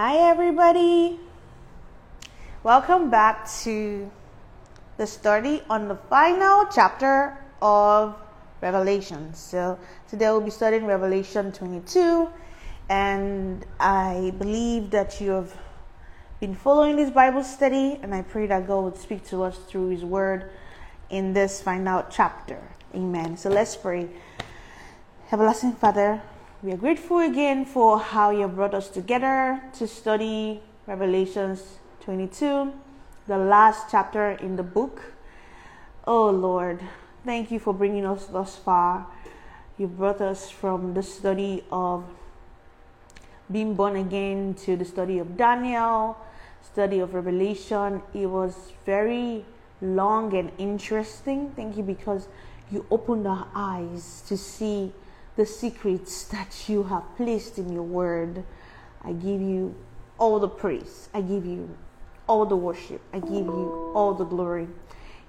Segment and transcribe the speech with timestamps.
[0.00, 1.18] Hi, everybody.
[2.62, 4.08] Welcome back to
[4.96, 8.14] the study on the final chapter of
[8.60, 9.34] Revelation.
[9.34, 9.76] So,
[10.08, 12.30] today we'll be studying Revelation 22,
[12.88, 15.52] and I believe that you have
[16.38, 19.88] been following this Bible study, and I pray that God would speak to us through
[19.88, 20.48] His Word
[21.10, 22.62] in this final chapter.
[22.94, 23.36] Amen.
[23.36, 24.08] So, let's pray.
[25.32, 26.22] Everlasting Father,
[26.60, 32.72] we are grateful again for how you brought us together to study Revelations 22,
[33.28, 35.00] the last chapter in the book.
[36.04, 36.80] Oh Lord,
[37.24, 39.06] thank you for bringing us thus far.
[39.76, 42.04] You brought us from the study of
[43.52, 46.16] being born again to the study of Daniel,
[46.60, 48.02] study of Revelation.
[48.12, 49.44] It was very
[49.80, 51.52] long and interesting.
[51.54, 52.26] Thank you because
[52.68, 54.92] you opened our eyes to see
[55.38, 58.42] the secrets that you have placed in your word.
[59.04, 59.72] I give you
[60.18, 61.08] all the praise.
[61.14, 61.70] I give you
[62.26, 63.00] all the worship.
[63.12, 64.66] I give you all the glory.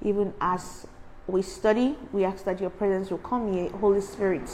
[0.02, 0.88] Even as
[1.28, 3.69] we study, we ask that your presence will come here.
[3.69, 4.50] Holy Spirit,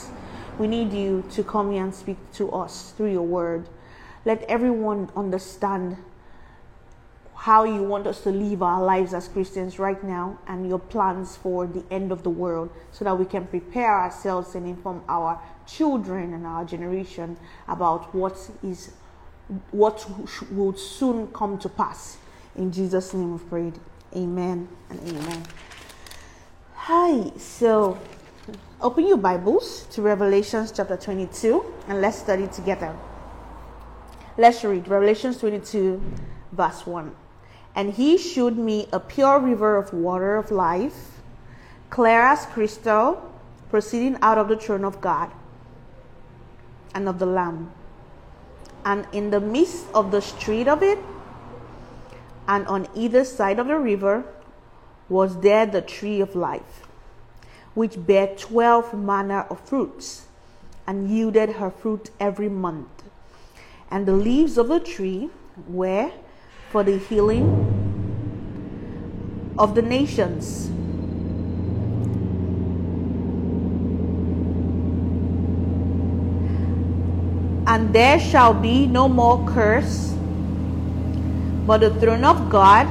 [0.58, 3.66] we need you to come here and speak to us through your word.
[4.26, 5.96] Let everyone understand
[7.36, 11.36] how you want us to live our lives as Christians right now and your plans
[11.36, 15.40] for the end of the world so that we can prepare ourselves and inform our
[15.66, 17.36] children and our generation
[17.68, 18.92] about what is
[19.70, 20.04] what
[20.50, 22.16] will soon come to pass.
[22.56, 23.78] In Jesus' name we prayed.
[24.16, 25.44] Amen and amen.
[26.74, 27.98] Hi, so
[28.80, 32.96] open your Bibles to Revelations chapter 22 and let's study together.
[34.38, 36.02] Let's read Revelations 22,
[36.52, 37.25] verse 1.
[37.76, 41.20] And he showed me a pure river of water of life,
[41.90, 43.22] clear as crystal,
[43.68, 45.30] proceeding out of the throne of God
[46.94, 47.70] and of the Lamb.
[48.84, 50.98] And in the midst of the street of it,
[52.48, 54.24] and on either side of the river,
[55.08, 56.86] was there the tree of life,
[57.74, 60.26] which bare twelve manner of fruits,
[60.86, 63.02] and yielded her fruit every month.
[63.90, 65.28] And the leaves of the tree
[65.68, 66.10] were
[66.76, 67.48] for the healing
[69.56, 70.66] of the nations.
[77.66, 80.12] And there shall be no more curse,
[81.66, 82.86] but the throne of God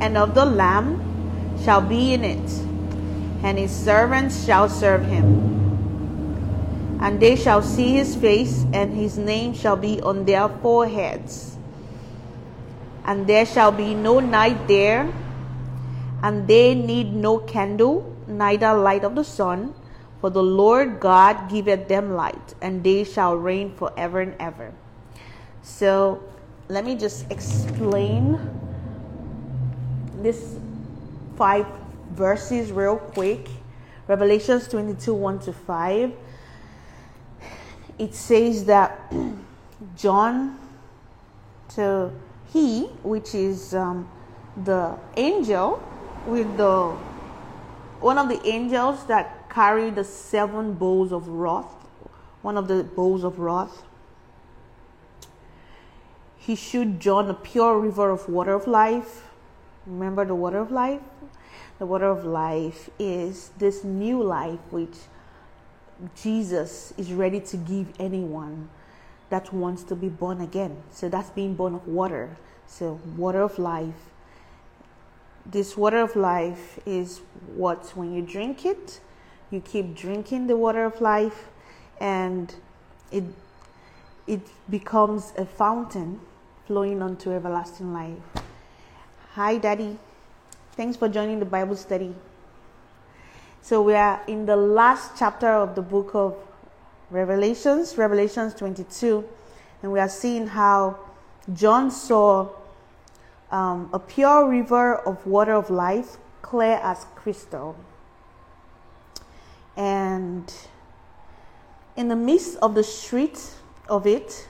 [0.00, 0.96] and of the Lamb
[1.62, 2.50] shall be in it,
[3.44, 5.28] and his servants shall serve him.
[7.02, 11.49] And they shall see his face, and his name shall be on their foreheads
[13.04, 15.12] and there shall be no night there,
[16.22, 19.74] and they need no candle, neither light of the sun,
[20.20, 24.72] for the Lord God giveth them light, and they shall reign forever and ever.
[25.62, 26.22] So,
[26.68, 28.38] let me just explain
[30.22, 30.56] this
[31.36, 31.66] five
[32.12, 33.48] verses real quick.
[34.06, 36.12] Revelations 22 1 to 5.
[37.98, 39.12] It says that
[39.96, 40.58] John
[41.74, 42.10] to
[42.52, 44.08] he, which is um,
[44.64, 45.82] the angel
[46.26, 46.96] with the
[48.00, 51.70] one of the angels that carry the seven bowls of wrath,
[52.42, 53.82] one of the bowls of wrath.
[56.38, 59.28] He showed John a pure river of water of life.
[59.86, 61.02] Remember the water of life?
[61.78, 64.96] The water of life is this new life which
[66.14, 68.70] Jesus is ready to give anyone
[69.30, 70.76] that wants to be born again.
[70.90, 72.36] So that's being born of water.
[72.66, 74.10] So, water of life.
[75.44, 77.20] This water of life is
[77.56, 79.00] what, when you drink it,
[79.50, 81.48] you keep drinking the water of life
[82.00, 82.54] and
[83.10, 83.24] it,
[84.28, 86.20] it becomes a fountain
[86.66, 88.22] flowing onto everlasting life.
[89.32, 89.98] Hi, Daddy.
[90.72, 92.14] Thanks for joining the Bible study.
[93.62, 96.36] So, we are in the last chapter of the book of
[97.10, 99.28] Revelations, Revelations 22,
[99.82, 100.96] and we are seeing how
[101.52, 102.50] John saw
[103.50, 107.74] um, a pure river of water of life, clear as crystal.
[109.76, 110.54] And
[111.96, 113.54] in the midst of the street
[113.88, 114.46] of it,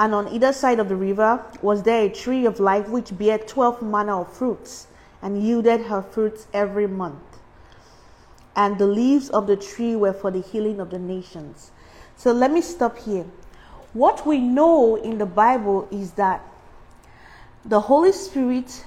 [0.00, 3.38] and on either side of the river was there a tree of life which bare
[3.38, 4.88] twelve manner of fruits,
[5.22, 7.29] and yielded her fruits every month
[8.60, 11.70] and the leaves of the tree were for the healing of the nations.
[12.14, 13.24] So let me stop here.
[13.94, 16.42] What we know in the Bible is that
[17.64, 18.84] the Holy Spirit,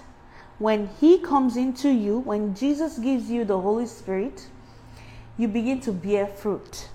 [0.60, 4.46] when He comes into you, when Jesus gives you the Holy Spirit,
[5.40, 6.88] you begin to bear fruit.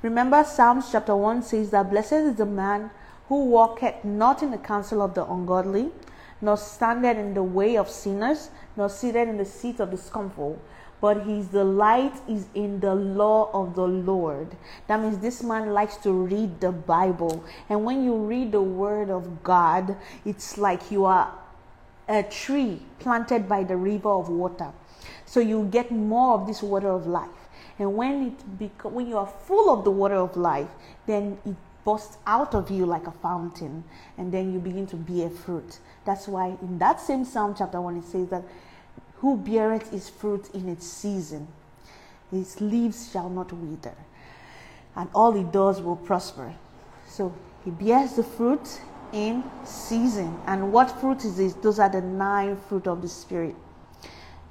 [0.00, 2.92] Remember, Psalms chapter 1 says that blessed is the man
[3.26, 5.90] who walketh not in the counsel of the ungodly,
[6.40, 10.56] nor standeth in the way of sinners, nor sitteth in the seat of discomfort.
[11.00, 14.56] But his delight is in the law of the Lord.
[14.86, 17.42] That means this man likes to read the Bible.
[17.68, 21.32] And when you read the word of God, it's like you are
[22.08, 24.72] a tree planted by the river of water.
[25.24, 27.28] So you get more of this water of life.
[27.78, 30.68] And when it beco- when you are full of the water of life,
[31.06, 33.84] then it bursts out of you like a fountain,
[34.18, 35.78] and then you begin to bear fruit.
[36.04, 38.44] That's why in that same Psalm chapter one it says that
[39.20, 41.48] who beareth his fruit in its season,
[42.30, 43.94] his leaves shall not wither,
[44.96, 46.54] and all he does will prosper.
[47.06, 47.34] So
[47.64, 48.80] he bears the fruit
[49.12, 50.38] in season.
[50.46, 51.54] And what fruit is this?
[51.54, 53.56] Those are the nine fruit of the spirit.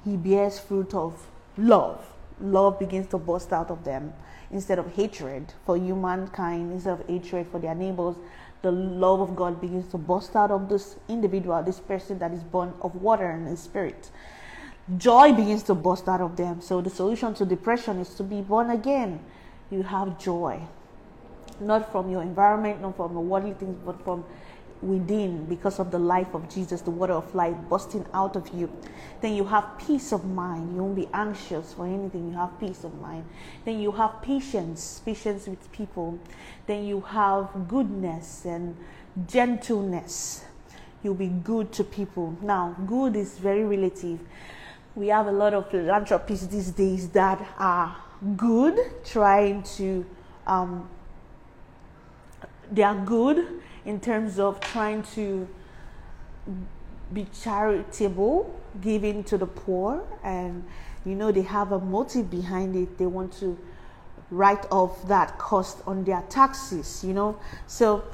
[0.04, 1.26] He bears fruit of
[1.56, 2.06] love
[2.40, 4.12] love begins to burst out of them
[4.50, 8.16] instead of hatred for humankind, instead of hatred for their neighbors.
[8.62, 12.42] The love of God begins to burst out of this individual, this person that is
[12.42, 14.10] born of water and the spirit.
[14.98, 16.60] Joy begins to burst out of them.
[16.60, 19.20] So, the solution to depression is to be born again.
[19.70, 20.60] You have joy,
[21.60, 24.24] not from your environment, not from the worldly things, but from
[24.82, 28.70] within because of the life of Jesus, the water of life busting out of you.
[29.20, 30.74] Then you have peace of mind.
[30.74, 32.30] You won't be anxious for anything.
[32.30, 33.24] You have peace of mind.
[33.64, 36.18] Then you have patience, patience with people.
[36.66, 38.76] Then you have goodness and
[39.26, 40.44] gentleness.
[41.02, 42.36] You'll be good to people.
[42.42, 44.20] Now, good is very relative.
[45.00, 47.96] We have a lot of philanthropists these days that are
[48.36, 50.04] good, trying to,
[50.46, 50.90] um,
[52.70, 55.48] they are good in terms of trying to
[57.14, 60.64] be charitable, giving to the poor, and
[61.06, 62.98] you know they have a motive behind it.
[62.98, 63.56] They want to
[64.30, 67.38] write off that cost on their taxes, you know.
[67.66, 68.04] So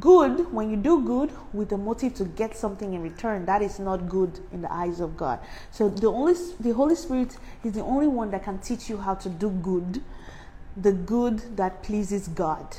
[0.00, 3.78] good when you do good with a motive to get something in return that is
[3.78, 5.40] not good in the eyes of god.
[5.70, 9.14] So the only the holy spirit is the only one that can teach you how
[9.16, 10.02] to do good
[10.76, 12.76] the good that pleases god.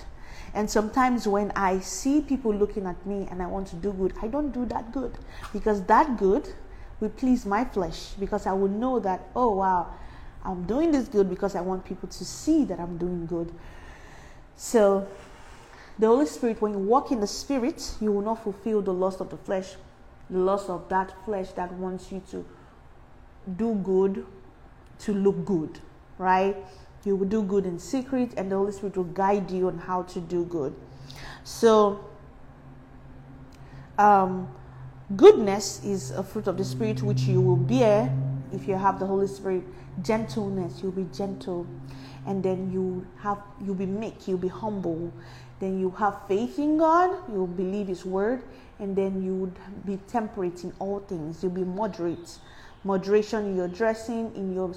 [0.53, 4.13] And sometimes when I see people looking at me and I want to do good,
[4.21, 5.17] I don't do that good.
[5.51, 6.53] Because that good
[6.99, 9.93] will please my flesh because I will know that, oh wow,
[10.43, 13.51] I'm doing this good because I want people to see that I'm doing good.
[14.55, 15.07] So,
[15.99, 19.21] the Holy Spirit, when you walk in the Spirit, you will not fulfill the lust
[19.21, 19.75] of the flesh,
[20.29, 22.45] the lust of that flesh that wants you to
[23.57, 24.25] do good,
[24.99, 25.79] to look good,
[26.17, 26.55] right?
[27.03, 30.03] You will do good in secret, and the Holy Spirit will guide you on how
[30.03, 30.73] to do good.
[31.43, 32.03] So,
[33.99, 34.47] um,
[35.15, 38.11] goodness is a fruit of the Spirit which you will bear
[38.51, 39.63] if you have the Holy Spirit.
[40.01, 41.67] Gentleness, you'll be gentle,
[42.25, 45.13] and then you have you'll be meek, you'll be humble.
[45.63, 48.43] Then you have faith in God, you'll believe His word,
[48.79, 51.41] and then you would be temperate in all things.
[51.41, 52.37] You'll be moderate,
[52.83, 54.73] moderation in your dressing, in your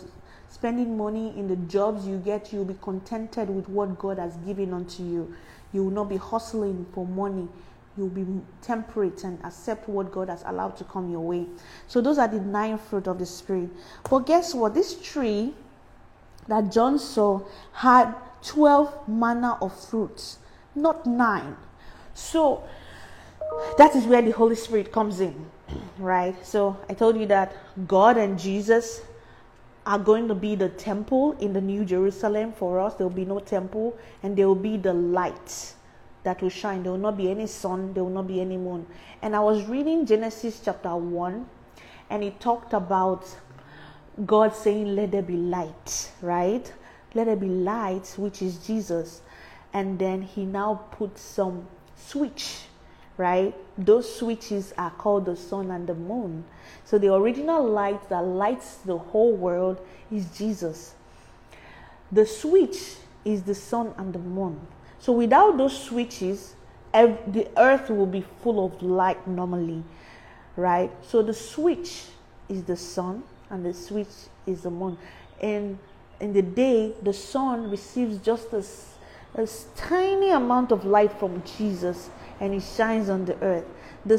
[0.48, 4.72] spending money in the jobs you get, you'll be contented with what God has given
[4.72, 5.34] unto you.
[5.72, 7.48] You will not be hustling for money.
[7.98, 8.24] You'll be
[8.62, 11.46] temperate and accept what God has allowed to come your way.
[11.88, 13.70] So, those are the nine fruit of the Spirit.
[14.08, 14.74] But guess what?
[14.74, 15.52] This tree
[16.46, 17.40] that John saw
[17.72, 20.38] had 12 manner of fruits,
[20.76, 21.56] not nine.
[22.14, 22.64] So,
[23.78, 25.46] that is where the Holy Spirit comes in,
[25.98, 26.34] right?
[26.44, 27.54] So, I told you that
[27.86, 29.00] God and Jesus
[29.86, 32.94] are going to be the temple in the New Jerusalem for us.
[32.94, 35.74] There will be no temple, and there will be the light
[36.24, 36.82] that will shine.
[36.82, 38.84] There will not be any sun, there will not be any moon.
[39.22, 41.46] And I was reading Genesis chapter 1,
[42.10, 43.24] and it talked about
[44.24, 46.72] God saying, Let there be light, right?
[47.14, 49.22] Let there be light, which is Jesus.
[49.76, 52.62] And then he now puts some switch,
[53.18, 53.54] right?
[53.76, 56.44] Those switches are called the sun and the moon.
[56.86, 59.78] So the original light that lights the whole world
[60.10, 60.94] is Jesus.
[62.10, 64.66] The switch is the sun and the moon.
[64.98, 66.54] So without those switches,
[66.94, 69.84] the earth will be full of light normally,
[70.56, 70.90] right?
[71.04, 72.04] So the switch
[72.48, 74.08] is the sun and the switch
[74.46, 74.96] is the moon.
[75.42, 75.78] And
[76.18, 78.64] in the day, the sun receives just a,
[79.36, 83.64] a tiny amount of light from Jesus and it shines on the earth.
[84.04, 84.18] The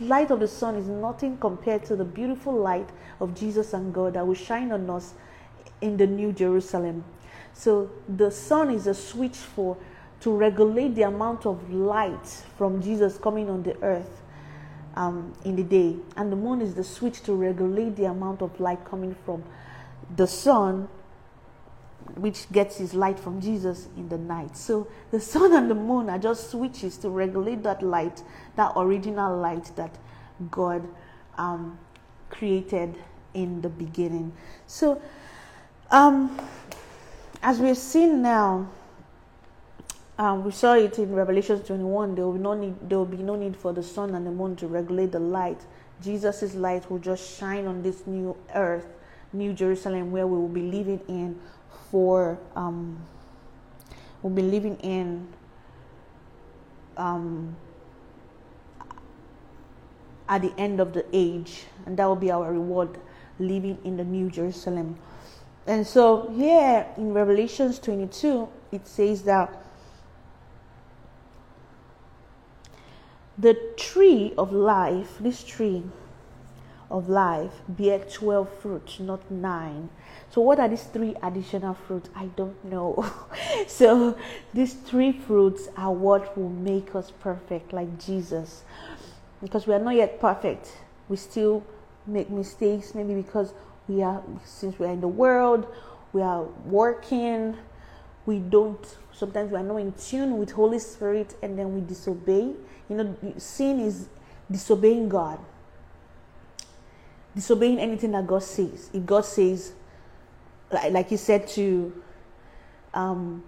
[0.00, 2.88] light of the sun is nothing compared to the beautiful light
[3.20, 5.14] of Jesus and God that will shine on us
[5.80, 7.04] in the New Jerusalem.
[7.52, 9.76] So the sun is a switch for
[10.20, 14.22] to regulate the amount of light from Jesus coming on the earth
[14.94, 18.58] um, in the day, and the moon is the switch to regulate the amount of
[18.60, 19.42] light coming from
[20.14, 20.88] the sun
[22.16, 24.56] which gets its light from Jesus in the night.
[24.56, 28.22] So the sun and the moon are just switches to regulate that light,
[28.56, 29.96] that original light that
[30.50, 30.86] God
[31.38, 31.78] um,
[32.30, 32.96] created
[33.34, 34.32] in the beginning.
[34.66, 35.00] So,
[35.90, 36.38] um,
[37.42, 38.68] as we've seen now,
[40.18, 42.14] um, we saw it in Revelation 21.
[42.14, 42.88] There will no need.
[42.88, 45.60] There will be no need for the sun and the moon to regulate the light.
[46.02, 48.86] Jesus' light will just shine on this new earth,
[49.32, 51.38] New Jerusalem, where we will be living in
[51.92, 52.40] for.
[52.56, 52.98] Um,
[54.22, 55.28] we'll be living in.
[56.96, 57.56] Um,
[60.32, 62.98] at the end of the age, and that will be our reward
[63.38, 64.98] living in the New Jerusalem.
[65.66, 69.62] And so, here in Revelations 22, it says that
[73.36, 75.82] the tree of life, this tree
[76.90, 79.90] of life, bear 12 fruits, not nine.
[80.32, 82.08] So, what are these three additional fruits?
[82.16, 83.04] I don't know.
[83.66, 84.16] so,
[84.54, 88.62] these three fruits are what will make us perfect, like Jesus.
[89.42, 90.72] Because we are not yet perfect.
[91.10, 91.62] We still
[92.06, 93.52] make mistakes, maybe because
[93.86, 95.66] we are, since we are in the world,
[96.14, 97.58] we are working,
[98.24, 102.54] we don't, sometimes we are not in tune with Holy Spirit and then we disobey.
[102.88, 104.08] You know, sin is
[104.50, 105.40] disobeying God,
[107.34, 108.88] disobeying anything that God says.
[108.94, 109.74] If God says,
[110.72, 112.02] like, He said to
[112.94, 113.42] um,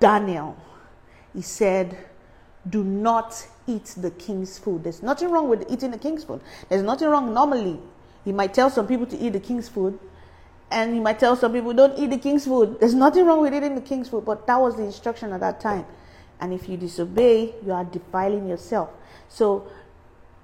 [0.00, 0.56] Daniel,
[1.34, 1.96] He said,
[2.68, 4.84] do not eat the king's food.
[4.84, 6.40] There's nothing wrong with eating the king's food.
[6.68, 7.78] There's nothing wrong normally.
[8.24, 9.98] He might tell some people to eat the king's food,
[10.70, 12.80] and he might tell some people, don't eat the king's food.
[12.80, 15.60] There's nothing wrong with eating the king's food, but that was the instruction at that
[15.60, 15.84] time.
[16.40, 18.90] And if you disobey, you are defiling yourself.
[19.28, 19.68] So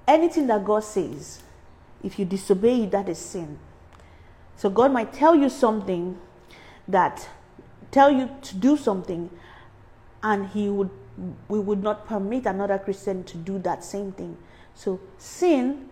[0.06, 1.42] anything that God says,
[2.04, 3.58] if you disobey, that is sin.
[4.56, 6.18] So God might tell you something
[6.88, 7.28] that
[7.90, 9.30] tell you to do something,
[10.22, 10.90] and He would
[11.48, 14.36] we would not permit another Christian to do that same thing.
[14.74, 15.88] So, sin,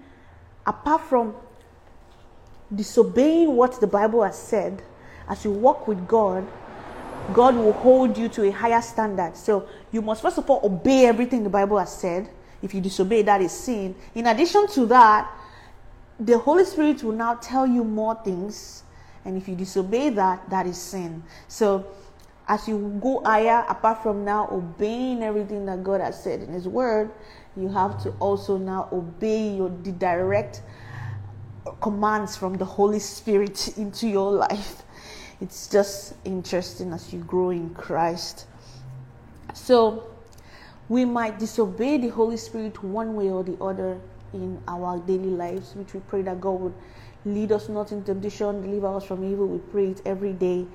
[0.66, 1.34] apart from
[2.74, 4.82] disobeying what the Bible has said,
[5.28, 6.46] as you walk with God,
[7.34, 9.36] God will hold you to a higher standard.
[9.36, 12.30] So, you must first of all obey everything the Bible has said.
[12.62, 13.94] If you disobey, that is sin.
[14.14, 15.30] In addition to that,
[16.20, 18.84] the Holy Spirit will now tell you more things.
[19.24, 21.22] And if you disobey that, that is sin.
[21.48, 21.86] So,
[22.46, 26.68] as you go higher, apart from now obeying everything that God has said in His
[26.68, 27.10] Word,
[27.56, 30.62] you have to also now obey your the direct
[31.80, 34.82] commands from the Holy Spirit into your life.
[35.40, 38.46] It's just interesting as you grow in Christ.
[39.54, 40.04] So,
[40.88, 44.00] we might disobey the Holy Spirit one way or the other
[44.32, 46.74] in our daily lives, which we pray that God would
[47.24, 49.46] lead us not in temptation, deliver us from evil.
[49.46, 50.66] We pray it every day.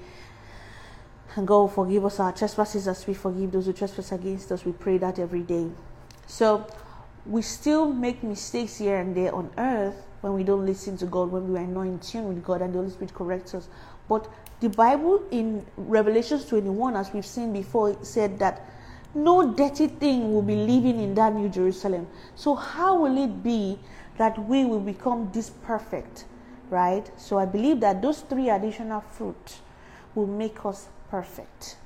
[1.35, 4.63] And God will forgive us our trespasses as we forgive those who trespass against us.
[4.63, 5.69] We pray that every day.
[6.27, 6.65] So
[7.25, 11.31] we still make mistakes here and there on earth when we don't listen to God,
[11.31, 13.67] when we are not in tune with God and the Holy Spirit corrects us.
[14.07, 14.27] But
[14.59, 18.69] the Bible in Revelations 21, as we've seen before, said that
[19.15, 22.07] no dirty thing will be living in that New Jerusalem.
[22.35, 23.79] So, how will it be
[24.17, 26.25] that we will become this perfect,
[26.69, 27.09] right?
[27.17, 29.61] So, I believe that those three additional fruits
[30.13, 31.77] will make us perfect.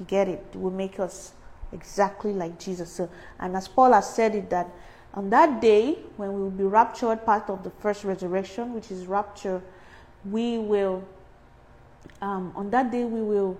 [0.00, 0.44] You get it?
[0.52, 1.32] It will make us
[1.72, 2.90] exactly like Jesus.
[2.92, 4.68] So, and as Paul has said it, that
[5.14, 9.06] on that day when we will be raptured, part of the first resurrection, which is
[9.06, 9.62] rapture,
[10.24, 11.04] we will,
[12.20, 13.58] um, on that day, we will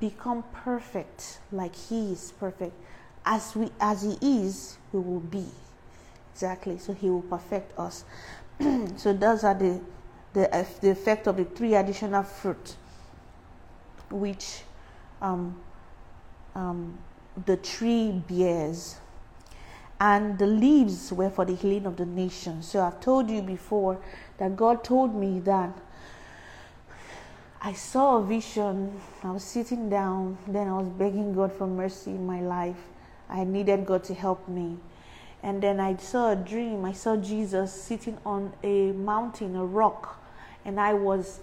[0.00, 2.74] become perfect like He is perfect.
[3.24, 5.46] As we, as He is, we will be
[6.32, 6.78] exactly.
[6.78, 8.04] So He will perfect us.
[8.96, 9.80] so those are the
[10.32, 12.76] the, the effect of the three additional fruit
[14.10, 14.62] which
[15.20, 15.56] um,
[16.54, 16.98] um,
[17.46, 18.96] the tree bears.
[20.00, 22.62] And the leaves were for the healing of the nation.
[22.62, 24.00] So I've told you before
[24.38, 25.76] that God told me that
[27.60, 29.00] I saw a vision.
[29.24, 32.76] I was sitting down, then I was begging God for mercy in my life.
[33.28, 34.78] I needed God to help me.
[35.42, 36.84] And then I saw a dream.
[36.84, 40.20] I saw Jesus sitting on a mountain, a rock,
[40.64, 41.40] and I was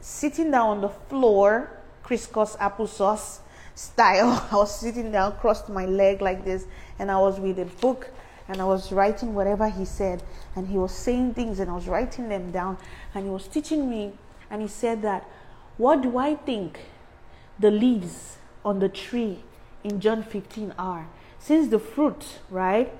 [0.00, 1.70] sitting down on the floor,
[2.02, 3.38] crisscross applesauce
[3.74, 4.48] style.
[4.52, 6.66] I was sitting down, crossed my leg like this,
[6.98, 8.10] and I was with a book
[8.48, 10.22] and I was writing whatever he said.
[10.56, 12.78] And he was saying things and I was writing them down.
[13.14, 14.12] And he was teaching me,
[14.50, 15.28] and he said that,
[15.76, 16.80] What do I think
[17.58, 19.44] the leaves on the tree
[19.84, 21.08] in John 15 are?
[21.38, 22.92] Since the fruit, right?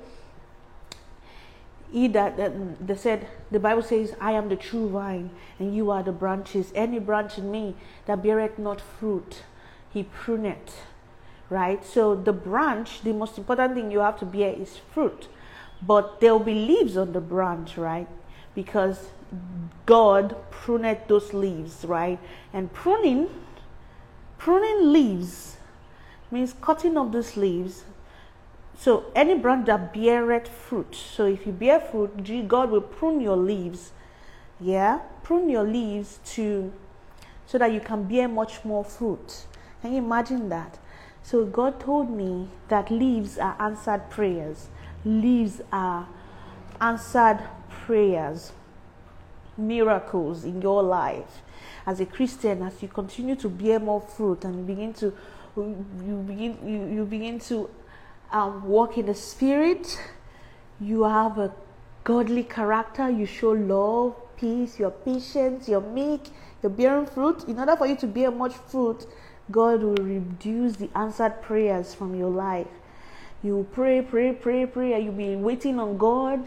[1.90, 5.90] he that, that they said the bible says i am the true vine and you
[5.90, 7.75] are the branches any branch in me
[8.07, 9.43] that beareth not fruit
[9.90, 10.83] he pruneth
[11.49, 15.28] right so the branch the most important thing you have to bear is fruit
[15.81, 18.09] but there will be leaves on the branch right
[18.59, 18.99] because
[19.87, 22.19] god pruned those leaves right
[22.53, 23.29] and pruning
[24.38, 25.57] pruning leaves
[26.31, 27.85] means cutting off those leaves
[28.79, 30.95] so any branch that beareth fruit.
[30.95, 33.91] So if you bear fruit, God will prune your leaves.
[34.61, 36.73] Yeah, prune your leaves to
[37.45, 39.47] so that you can bear much more fruit.
[39.83, 40.79] Can you imagine that?
[41.25, 44.69] So God told me that leaves are answered prayers.
[45.05, 46.07] Leaves are
[46.81, 47.41] answered
[47.88, 48.52] prayers.
[49.57, 51.42] Miracles in your life.
[51.87, 55.14] As a Christian, as you continue to bear more fruit and you begin to
[55.57, 57.68] you begin you, you begin to
[58.30, 59.99] um, walk in the spirit,
[60.78, 61.50] you have a
[62.04, 66.28] godly character, you show love, peace, you're patient, you're meek,
[66.62, 67.45] you're bearing fruit.
[67.49, 69.07] In order for you to bear much fruit,
[69.50, 72.68] God will reduce the answered prayers from your life.
[73.42, 76.47] You pray, pray, pray, pray, and you'll be waiting on God.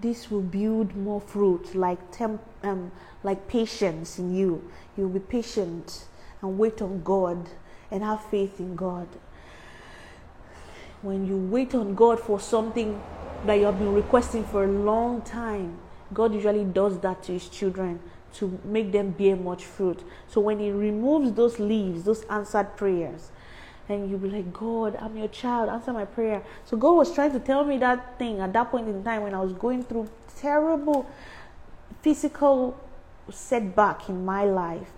[0.00, 2.92] This will build more fruit, like temp, um,
[3.22, 4.70] like patience in you.
[4.96, 6.04] You'll be patient
[6.40, 7.50] and wait on God
[7.90, 9.08] and have faith in God
[11.02, 13.00] when you wait on God for something
[13.46, 15.78] that you have been requesting for a long time,
[16.12, 18.00] God usually does that to his children
[18.34, 20.04] to make them bear much fruit.
[20.28, 23.30] So when he removes those leaves, those answered prayers,
[23.90, 26.42] and you'll be like, God, I'm your child, answer my prayer.
[26.64, 29.34] So God was trying to tell me that thing at that point in time when
[29.34, 31.10] I was going through terrible
[32.02, 32.78] physical
[33.30, 34.90] setback in my life.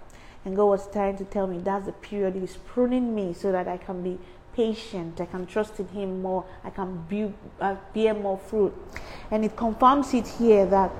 [0.44, 3.68] And God was trying to tell me that's the period He's pruning me so that
[3.68, 4.18] I can be
[4.54, 5.20] patient.
[5.20, 6.44] I can trust in Him more.
[6.64, 8.74] I can be, uh, bear more fruit.
[9.30, 10.90] And it confirms it here that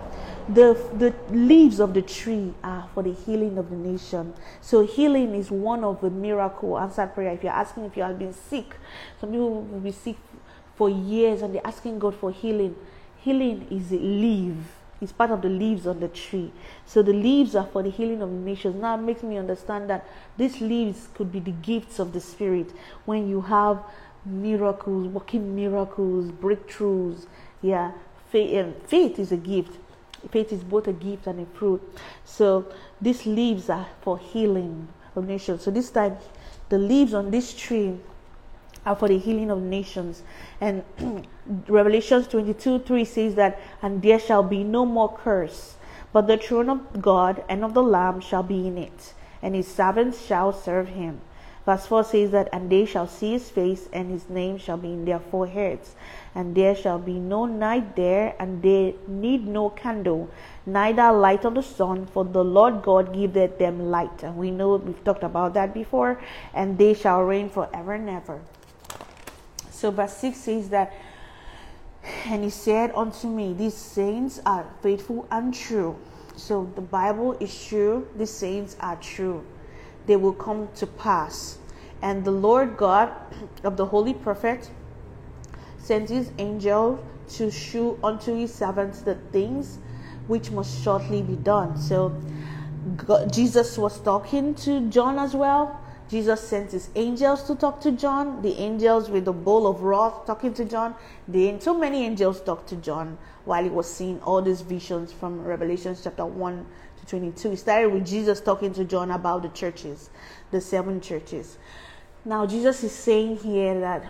[0.48, 4.34] the, the leaves of the tree are for the healing of the nation.
[4.60, 7.32] So healing is one of the miracle answered prayer.
[7.32, 8.76] If you're asking if you have been sick,
[9.20, 10.16] some people will be sick
[10.74, 12.74] for years and they're asking God for healing.
[13.18, 16.52] Healing is a leaf it's part of the leaves on the tree.
[16.86, 18.76] So the leaves are for the healing of the nations.
[18.76, 22.70] Now it makes me understand that these leaves could be the gifts of the Spirit
[23.04, 23.82] when you have
[24.24, 27.26] miracles, working miracles, breakthroughs.
[27.60, 27.90] Yeah,
[28.30, 29.76] faith, um, faith is a gift.
[30.30, 31.82] Faith is both a gift and a fruit.
[32.24, 32.66] So
[33.00, 34.86] these leaves are for healing
[35.16, 35.62] of nations.
[35.62, 36.16] So this time,
[36.68, 37.98] the leaves on this tree
[38.84, 40.22] for the healing of nations.
[40.60, 40.82] And
[41.68, 45.76] Revelations 22 3 says that, And there shall be no more curse,
[46.12, 49.68] but the throne of God and of the Lamb shall be in it, and his
[49.68, 51.20] servants shall serve him.
[51.64, 54.88] Verse 4 says that, And they shall see his face, and his name shall be
[54.88, 55.94] in their foreheads.
[56.34, 60.28] And there shall be no night there, and they need no candle,
[60.66, 64.24] neither light of the sun, for the Lord God giveth them light.
[64.24, 66.20] And we know we've talked about that before,
[66.52, 68.40] and they shall reign forever and ever.
[69.82, 70.92] So verse 6 says that,
[72.26, 75.96] and he said unto me, These saints are faithful and true.
[76.36, 79.44] So the Bible is true, these saints are true.
[80.06, 81.58] They will come to pass.
[82.00, 83.10] And the Lord God
[83.64, 84.70] of the holy prophet
[85.78, 89.80] sent his angel to shew unto his servants the things
[90.28, 91.76] which must shortly be done.
[91.76, 92.10] So
[92.98, 95.81] God, Jesus was talking to John as well
[96.12, 100.26] Jesus sent his angels to talk to John, the angels with the bowl of wrath
[100.26, 100.94] talking to John.
[101.26, 105.42] The, so many angels talked to John while he was seeing all these visions from
[105.42, 106.66] Revelation chapter 1
[107.00, 107.52] to 22.
[107.52, 110.10] It started with Jesus talking to John about the churches,
[110.50, 111.56] the seven churches.
[112.26, 114.04] Now, Jesus is saying here that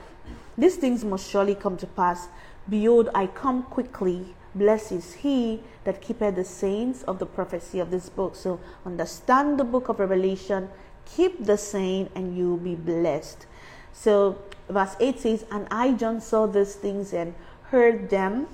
[0.58, 2.26] these things must surely come to pass.
[2.68, 4.34] Behold, I come quickly.
[4.56, 8.34] Blessed is he that keepeth the saints of the prophecy of this book.
[8.34, 10.68] So, understand the book of Revelation
[11.06, 13.46] keep the saying and you'll be blessed.
[13.92, 14.38] So,
[14.68, 17.34] verse 8 says, And I, John, saw these things and
[17.64, 18.48] heard them.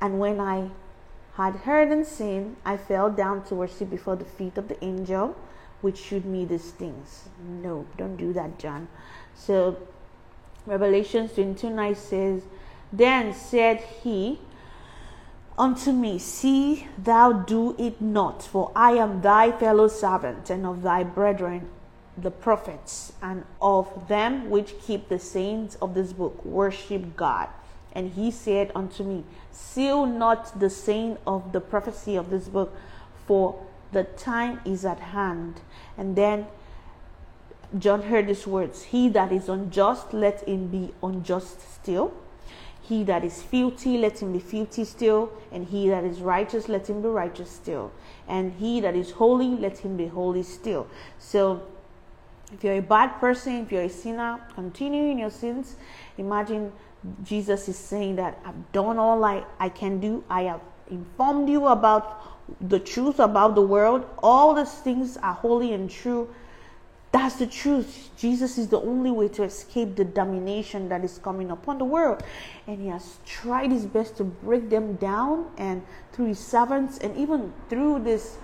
[0.00, 0.70] And when I
[1.34, 5.36] had heard and seen, I fell down to worship before the feet of the angel
[5.84, 7.28] which showed me these things.
[7.46, 8.88] No, don't do that, John.
[9.34, 9.76] So,
[10.64, 12.42] Revelation 22 9 says,
[12.90, 14.38] Then said he,
[15.58, 20.82] unto me, See thou do it not, for I am thy fellow servant and of
[20.82, 21.68] thy brethren,
[22.16, 27.48] the prophets, and of them which keep the sayings of this book, worship God.
[27.92, 32.76] And he said unto me, Seal not the saying of the prophecy of this book,
[33.26, 35.60] for the time is at hand.
[35.96, 36.48] And then
[37.78, 42.12] John heard these words He that is unjust, let him be unjust still
[42.86, 45.32] He that is filthy, let him be filthy still.
[45.50, 47.90] And he that is righteous, let him be righteous still.
[48.28, 50.86] And he that is holy, let him be holy still.
[51.18, 51.62] So,
[52.52, 55.76] if you're a bad person, if you're a sinner, continue in your sins.
[56.18, 56.72] Imagine
[57.24, 60.22] Jesus is saying that I've done all I, I can do.
[60.28, 62.20] I have informed you about
[62.68, 64.06] the truth about the world.
[64.22, 66.28] All these things are holy and true.
[67.14, 68.10] That's the truth.
[68.16, 72.24] Jesus is the only way to escape the domination that is coming upon the world.
[72.66, 77.16] And he has tried his best to break them down, and through his servants, and
[77.16, 78.36] even through this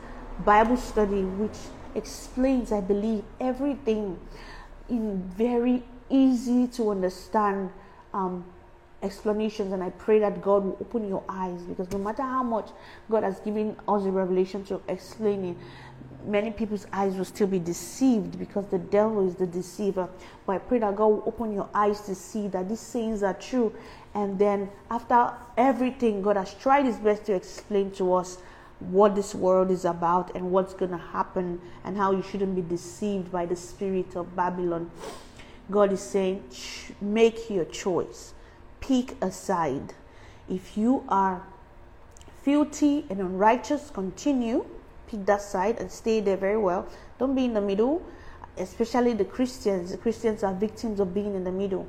[0.45, 1.59] Bible study, which
[1.97, 4.21] explains, I believe, everything
[4.89, 7.71] in very easy to understand
[8.15, 8.45] um,
[9.03, 9.73] explanations.
[9.73, 12.71] And I pray that God will open your eyes because no matter how much
[13.11, 15.57] God has given us a revelation to explain it,
[16.25, 20.09] many people's eyes will still be deceived because the devil is the deceiver.
[20.47, 23.35] But I pray that God will open your eyes to see that these sayings are
[23.35, 23.75] true.
[24.15, 28.39] And then, after everything, God has tried his best to explain to us
[28.81, 32.63] what this world is about and what's going to happen and how you shouldn't be
[32.63, 34.91] deceived by the spirit of Babylon.
[35.71, 36.43] God is saying,
[37.01, 38.35] make your choice,
[38.81, 39.95] pick a side.
[40.49, 41.43] If you are
[42.43, 44.65] filthy and unrighteous, continue
[45.11, 46.87] pick that side and stay there very well.
[47.19, 48.03] Don't be in the middle,
[48.57, 49.91] especially the Christians.
[49.91, 51.89] The Christians are victims of being in the middle.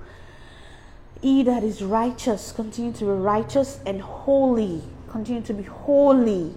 [1.22, 4.82] He that is righteous, continue to be righteous and holy.
[5.10, 6.56] Continue to be holy.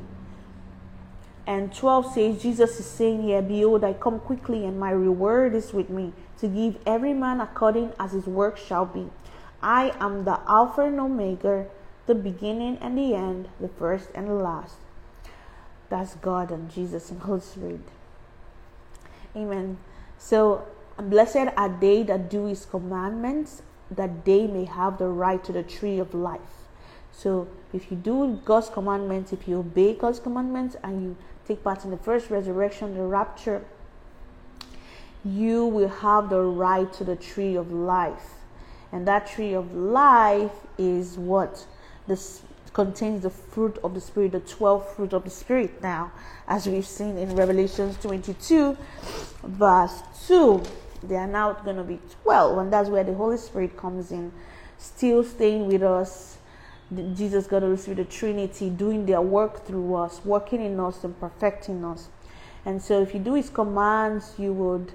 [1.46, 5.74] And 12 says, Jesus is saying here, Behold, I come quickly, and my reward is
[5.74, 9.10] with me, to give every man according as his work shall be.
[9.64, 11.64] I am the Alpha and Omega,
[12.04, 14.76] the beginning and the end, the first and the last.
[15.88, 17.80] That's God and Jesus and Holy Spirit.
[19.34, 19.78] Amen.
[20.18, 20.66] So,
[20.98, 25.62] blessed are they that do his commandments, that they may have the right to the
[25.62, 26.68] tree of life.
[27.10, 31.16] So, if you do God's commandments, if you obey God's commandments, and you
[31.48, 33.64] take part in the first resurrection, the rapture,
[35.24, 38.33] you will have the right to the tree of life.
[38.94, 41.66] And that tree of life is what?
[42.06, 46.10] this contains the fruit of the Spirit, the 12 fruit of the Spirit now,
[46.48, 48.76] as we've seen in Revelations 22,
[49.44, 50.62] verse 2.
[51.04, 54.32] They are now going to be 12, and that's where the Holy Spirit comes in,
[54.78, 56.38] still staying with us.
[57.14, 61.18] Jesus, God, Holy Spirit, the Trinity, doing their work through us, working in us and
[61.18, 62.08] perfecting us.
[62.64, 64.92] And so, if you do His commands, you would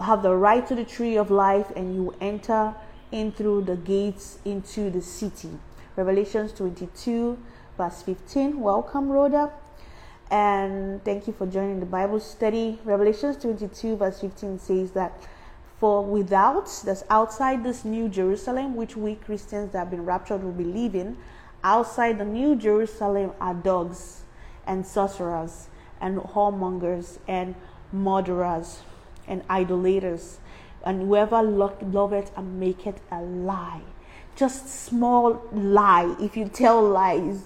[0.00, 2.74] have the right to the tree of life and you enter
[3.12, 5.50] in through the gates into the city.
[5.96, 7.38] Revelations 22,
[7.76, 8.60] verse 15.
[8.60, 9.50] Welcome, Rhoda.
[10.30, 12.78] And thank you for joining the Bible study.
[12.84, 15.12] Revelations 22, verse 15 says that
[15.78, 20.52] for without, that's outside this new Jerusalem, which we Christians that have been raptured will
[20.52, 21.16] be living,
[21.64, 24.22] outside the new Jerusalem are dogs
[24.66, 25.68] and sorcerers
[26.00, 27.54] and whoremongers and
[27.92, 28.80] murderers
[29.26, 30.38] and idolaters
[30.84, 33.82] and whoever loveth and maketh a lie
[34.40, 37.44] just small lie, if you tell lies,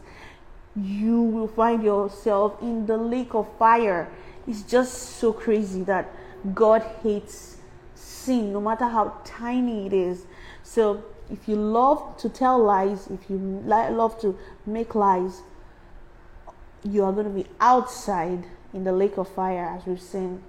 [0.77, 4.09] you will find yourself in the lake of fire.
[4.47, 6.09] It's just so crazy that
[6.55, 7.57] God hates
[7.97, 10.27] sin, no matter how tiny it is.
[10.63, 15.43] So, if you love to tell lies, if you love to make lies,
[16.85, 20.43] you are going to be outside in the lake of fire, as we've seen.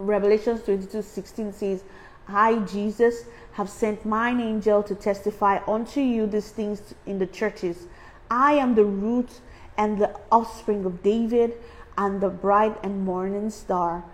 [0.00, 1.84] Revelations 22 16 says,
[2.26, 7.86] I, Jesus, have sent mine angel to testify unto you these things in the churches.
[8.30, 9.40] I am the root
[9.76, 11.56] and the offspring of David,
[11.96, 14.04] and the bride and morning star.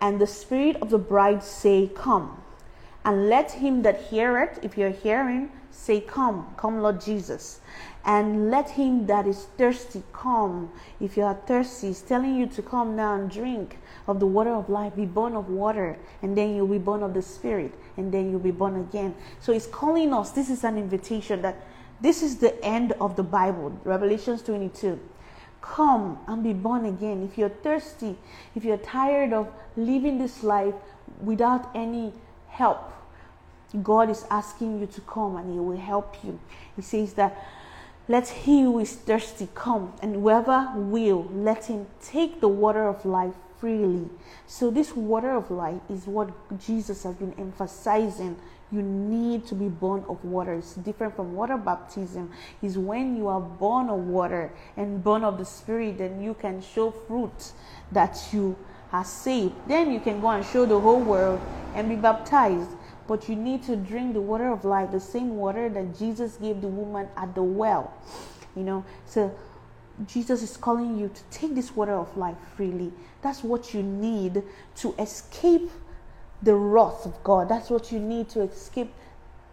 [0.00, 2.42] And the spirit of the bride say, Come.
[3.04, 7.60] And let him that heareth, if you're hearing, say, Come, come, Lord Jesus.
[8.04, 10.70] And let him that is thirsty come.
[11.00, 14.50] If you are thirsty, he's telling you to come now and drink of the water
[14.50, 18.10] of life, be born of water, and then you'll be born of the Spirit, and
[18.10, 19.14] then you'll be born again.
[19.40, 20.30] So he's calling us.
[20.30, 21.56] This is an invitation that
[22.00, 24.98] this is the end of the Bible, Revelations 22.
[25.60, 27.22] Come and be born again.
[27.22, 28.16] If you're thirsty,
[28.54, 30.74] if you're tired of living this life
[31.22, 32.14] without any
[32.60, 32.80] help,
[33.82, 36.38] God is asking you to come and He will help you.
[36.76, 37.32] He says that
[38.10, 43.04] let he who is thirsty come, and whoever will, let him take the water of
[43.04, 44.08] life freely.
[44.48, 48.34] So, this water of life is what Jesus has been emphasizing.
[48.72, 50.54] You need to be born of water.
[50.54, 52.32] It's different from water baptism.
[52.62, 56.60] Is when you are born of water and born of the Spirit, then you can
[56.60, 57.52] show fruit
[57.92, 58.56] that you
[58.92, 59.54] are saved.
[59.66, 61.40] Then you can go and show the whole world
[61.74, 62.70] and be baptized.
[63.10, 66.60] but you need to drink the water of life, the same water that Jesus gave
[66.60, 67.92] the woman at the well.
[68.54, 69.34] You know, so
[70.06, 72.92] Jesus is calling you to take this water of life freely.
[73.20, 74.44] That's what you need
[74.76, 75.72] to escape
[76.40, 77.48] the wrath of God.
[77.48, 78.94] That's what you need to escape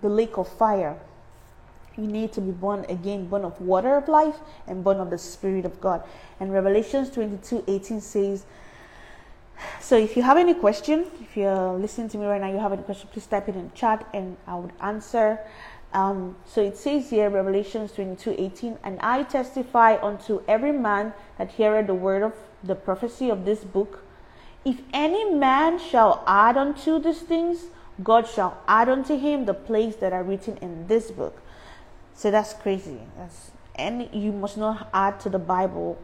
[0.02, 0.96] the lake of fire.
[1.98, 4.36] You need to be born again, born of water of life
[4.68, 6.04] and born of the Spirit of God.
[6.40, 8.46] And Revelations 22 18 says,
[9.80, 12.74] so if you have any question, if you're listening to me right now, you have
[12.74, 15.40] any question, please type it in chat and I would answer.
[15.94, 21.52] Um, so it says here, Revelations 22 18, and I testify unto every man that
[21.52, 24.04] heareth the word of the prophecy of this book.
[24.66, 27.68] If any man shall add unto these things,
[28.04, 31.42] God shall add unto him the plagues that are written in this book.
[32.14, 33.00] So that's crazy.
[33.18, 35.98] That's and you must not add to the Bible.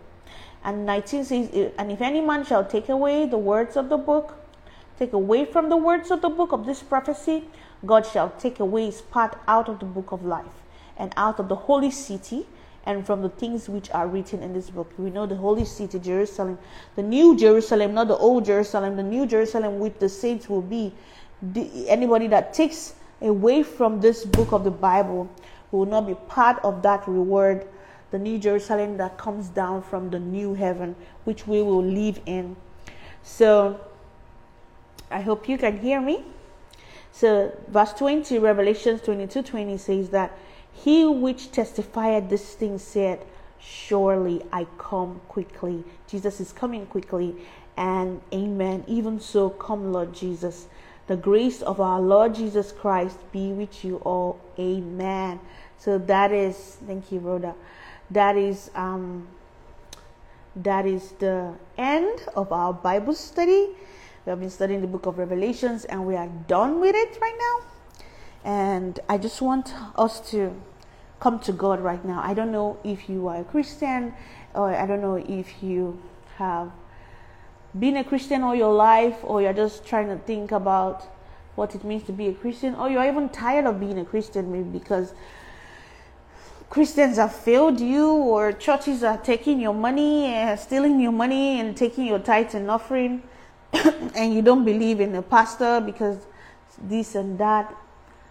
[0.63, 4.35] And 19 says, and if any man shall take away the words of the book,
[4.97, 7.43] take away from the words of the book of this prophecy,
[7.85, 10.63] God shall take away his part out of the book of life
[10.97, 12.45] and out of the holy city
[12.85, 14.91] and from the things which are written in this book.
[14.97, 16.57] We know the holy city, Jerusalem,
[16.95, 20.93] the new Jerusalem, not the old Jerusalem, the new Jerusalem which the saints will be.
[21.87, 25.29] Anybody that takes away from this book of the Bible
[25.71, 27.67] will not be part of that reward,
[28.13, 32.55] the new Jerusalem that comes down from the new heaven, which we will live in.
[33.23, 33.81] So,
[35.09, 36.23] I hope you can hear me.
[37.11, 40.37] So, verse 20, Revelations 22 20 says that
[40.71, 43.25] he which testified this thing said,
[43.59, 45.83] Surely I come quickly.
[46.07, 47.35] Jesus is coming quickly.
[47.75, 48.83] And amen.
[48.85, 50.67] Even so, come, Lord Jesus.
[51.07, 54.39] The grace of our Lord Jesus Christ be with you all.
[54.59, 55.39] Amen.
[55.79, 57.55] So that is, thank you, Rhoda.
[58.11, 59.27] That is um
[60.55, 63.69] that is the end of our Bible study.
[64.25, 67.37] We have been studying the book of Revelations and we are done with it right
[67.39, 67.67] now.
[68.45, 70.53] And I just want us to
[71.19, 72.21] come to God right now.
[72.23, 74.13] I don't know if you are a Christian
[74.53, 76.01] or I don't know if you
[76.37, 76.71] have
[77.77, 81.07] been a Christian all your life or you're just trying to think about
[81.55, 84.51] what it means to be a Christian or you're even tired of being a Christian
[84.51, 85.13] maybe because
[86.73, 91.77] Christians have failed you or churches are taking your money and stealing your money and
[91.77, 93.21] taking your tithes and offering
[94.15, 96.17] and you don't believe in a pastor because
[96.81, 97.71] this and that.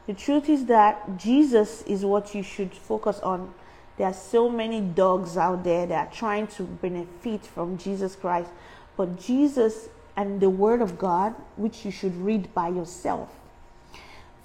[0.08, 3.54] The truth is that Jesus is what you should focus on.
[3.96, 8.50] There are so many dogs out there that are trying to benefit from Jesus Christ,
[8.96, 13.32] but Jesus and the Word of God, which you should read by yourself,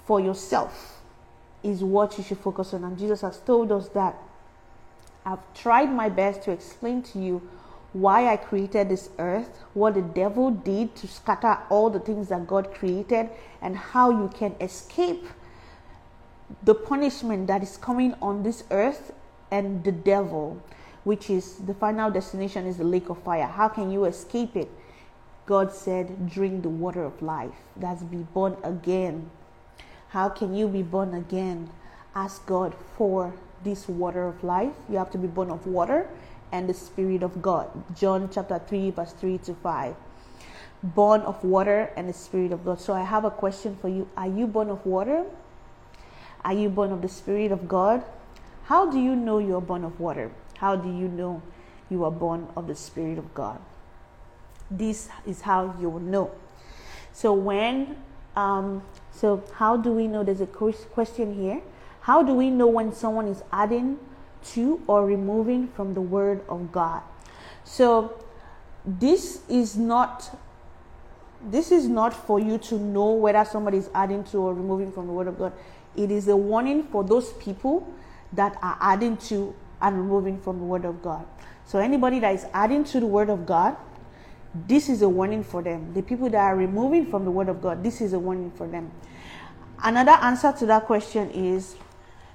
[0.06, 0.97] for yourself,
[1.62, 2.84] is what you should focus on.
[2.84, 4.16] And Jesus has told us that
[5.24, 7.48] I've tried my best to explain to you
[7.92, 12.46] why I created this earth, what the devil did to scatter all the things that
[12.46, 13.30] God created,
[13.62, 15.26] and how you can escape
[16.62, 19.12] the punishment that is coming on this earth
[19.50, 20.62] and the devil,
[21.04, 23.46] which is the final destination is the lake of fire.
[23.46, 24.70] How can you escape it?
[25.46, 27.54] God said, drink the water of life.
[27.74, 29.30] That's be born again.
[30.10, 31.70] How can you be born again?
[32.14, 34.72] Ask God for this water of life.
[34.88, 36.08] You have to be born of water
[36.50, 37.68] and the Spirit of God.
[37.94, 39.94] John chapter 3, verse 3 to 5.
[40.82, 42.80] Born of water and the Spirit of God.
[42.80, 44.08] So I have a question for you.
[44.16, 45.24] Are you born of water?
[46.44, 48.02] Are you born of the Spirit of God?
[48.64, 50.30] How do you know you are born of water?
[50.58, 51.42] How do you know
[51.90, 53.60] you are born of the Spirit of God?
[54.70, 56.30] This is how you will know.
[57.12, 57.96] So when,
[58.38, 60.22] um, so how do we know?
[60.22, 61.60] There's a question here.
[62.00, 63.98] How do we know when someone is adding
[64.44, 67.02] to or removing from the Word of God.
[67.64, 68.24] So
[68.84, 70.36] this is not
[71.40, 75.06] this is not for you to know whether somebody is adding to or removing from
[75.06, 75.52] the Word of God.
[75.96, 77.86] It is a warning for those people
[78.32, 81.24] that are adding to and removing from the Word of God.
[81.64, 83.76] So anybody that is adding to the Word of God,
[84.54, 85.92] this is a warning for them.
[85.94, 88.66] The people that are removing from the Word of God, this is a warning for
[88.66, 88.90] them.
[89.82, 91.76] Another answer to that question is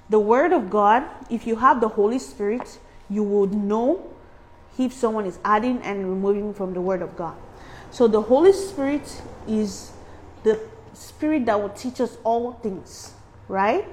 [0.08, 2.78] the Word of God, if you have the Holy Spirit,
[3.10, 4.10] you would know
[4.78, 7.36] if someone is adding and removing from the Word of God.
[7.90, 9.92] So the Holy Spirit is
[10.42, 10.60] the
[10.92, 13.12] Spirit that will teach us all things,
[13.48, 13.86] right?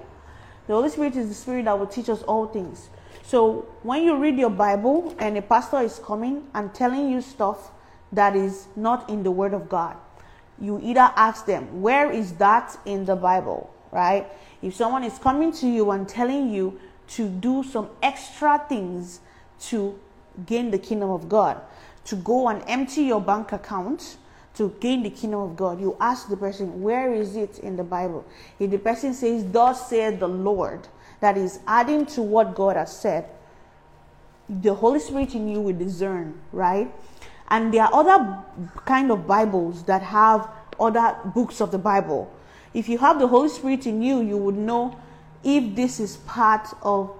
[0.67, 2.89] The Holy Spirit is the Spirit that will teach us all things.
[3.23, 7.71] So when you read your Bible and a pastor is coming and telling you stuff
[8.11, 9.97] that is not in the Word of God,
[10.59, 13.73] you either ask them, Where is that in the Bible?
[13.91, 14.27] Right?
[14.61, 19.19] If someone is coming to you and telling you to do some extra things
[19.61, 19.99] to
[20.45, 21.59] gain the kingdom of God,
[22.05, 24.17] to go and empty your bank account,
[24.55, 27.83] to gain the kingdom of God, you ask the person, Where is it in the
[27.83, 28.25] Bible?
[28.59, 30.87] If the person says, Thus said the Lord,
[31.19, 33.25] that is adding to what God has said,
[34.49, 36.93] the Holy Spirit in you will discern, right?
[37.51, 38.37] And there are other
[38.85, 42.33] kind of Bibles that have other books of the Bible.
[42.73, 44.97] If you have the Holy Spirit in you, you would know
[45.43, 47.13] if this is part of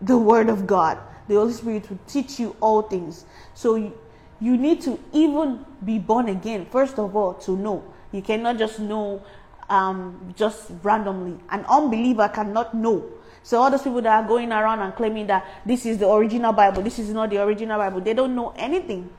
[0.00, 0.98] the Word of God.
[1.28, 3.26] The Holy Spirit will teach you all things.
[3.52, 7.84] So you, need to even be born again, first of all, to know.
[8.10, 9.22] You cannot just know
[9.68, 11.38] um, just randomly.
[11.50, 13.04] An unbeliever cannot know.
[13.42, 16.54] So all those people that are going around and claiming that this is the original
[16.54, 19.10] Bible, this is not the original Bible, they don't know anything.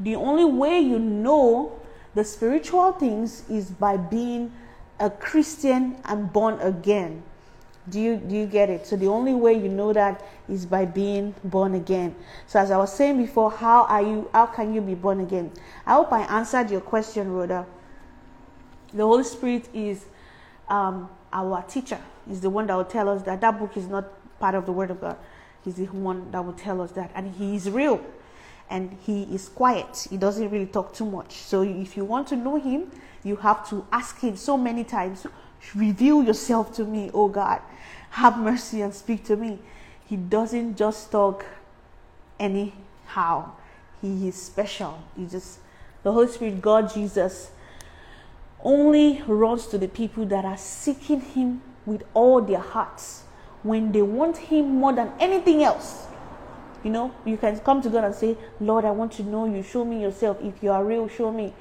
[0.00, 1.80] The only way you know
[2.14, 4.52] the spiritual things is by being
[4.98, 7.22] a Christian and born again.
[7.88, 8.86] Do you do you get it?
[8.86, 12.16] So the only way you know that is by being born again.
[12.46, 15.52] So as I was saying before, how are you how can you be born again?
[15.86, 17.64] I hope I answered your question, Rhoda.
[18.92, 20.06] The Holy Spirit is
[20.68, 24.04] um, our teacher is the one that will tell us that that book is not
[24.40, 25.16] part of the Word of God.
[25.64, 27.12] He's the one that will tell us that.
[27.14, 28.00] And He is real
[28.70, 30.06] and He is quiet.
[30.10, 31.32] He doesn't really talk too much.
[31.32, 32.90] So if you want to know Him,
[33.22, 35.26] you have to ask Him so many times
[35.74, 37.60] Reveal yourself to me, oh God.
[38.10, 39.58] Have mercy and speak to me.
[40.06, 41.44] He doesn't just talk
[42.38, 43.52] anyhow,
[44.00, 45.02] He is special.
[45.16, 45.58] He just,
[46.02, 47.50] the Holy Spirit, God, Jesus,
[48.62, 53.24] only runs to the people that are seeking Him with all their hearts
[53.62, 56.05] when they want Him more than anything else.
[56.86, 59.64] You know, you can come to God and say, Lord, I want to know you.
[59.64, 60.38] Show me yourself.
[60.40, 61.52] If you are real, show me.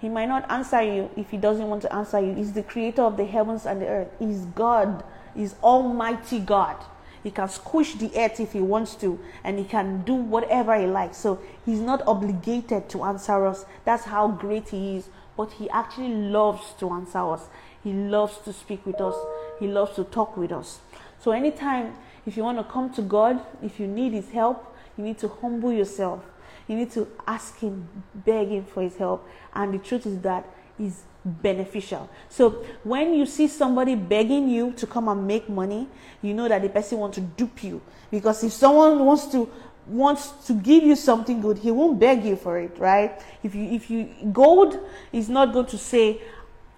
[0.00, 2.32] He might not answer you if He doesn't want to answer you.
[2.32, 4.08] He's the creator of the heavens and the earth.
[4.20, 5.02] He's God.
[5.34, 6.76] He's Almighty God.
[7.24, 10.86] He can squish the earth if He wants to, and He can do whatever He
[10.86, 11.16] likes.
[11.16, 13.66] So He's not obligated to answer us.
[13.84, 15.08] That's how great He is.
[15.36, 17.48] But He actually loves to answer us.
[17.82, 19.16] He loves to speak with us.
[19.58, 20.78] He loves to talk with us.
[21.18, 21.94] So, anytime
[22.26, 24.67] if you want to come to God, if you need His help,
[24.98, 26.24] you need to humble yourself.
[26.66, 29.26] You need to ask Him, beg Him for His help.
[29.54, 30.44] And the truth is that
[30.78, 32.08] is beneficial.
[32.28, 35.88] So when you see somebody begging you to come and make money,
[36.22, 37.80] you know that the person wants to dupe you.
[38.10, 39.50] Because if someone wants to
[39.86, 43.22] wants to give you something good, he won't beg you for it, right?
[43.42, 44.78] If you if you gold
[45.12, 46.20] is not going to say,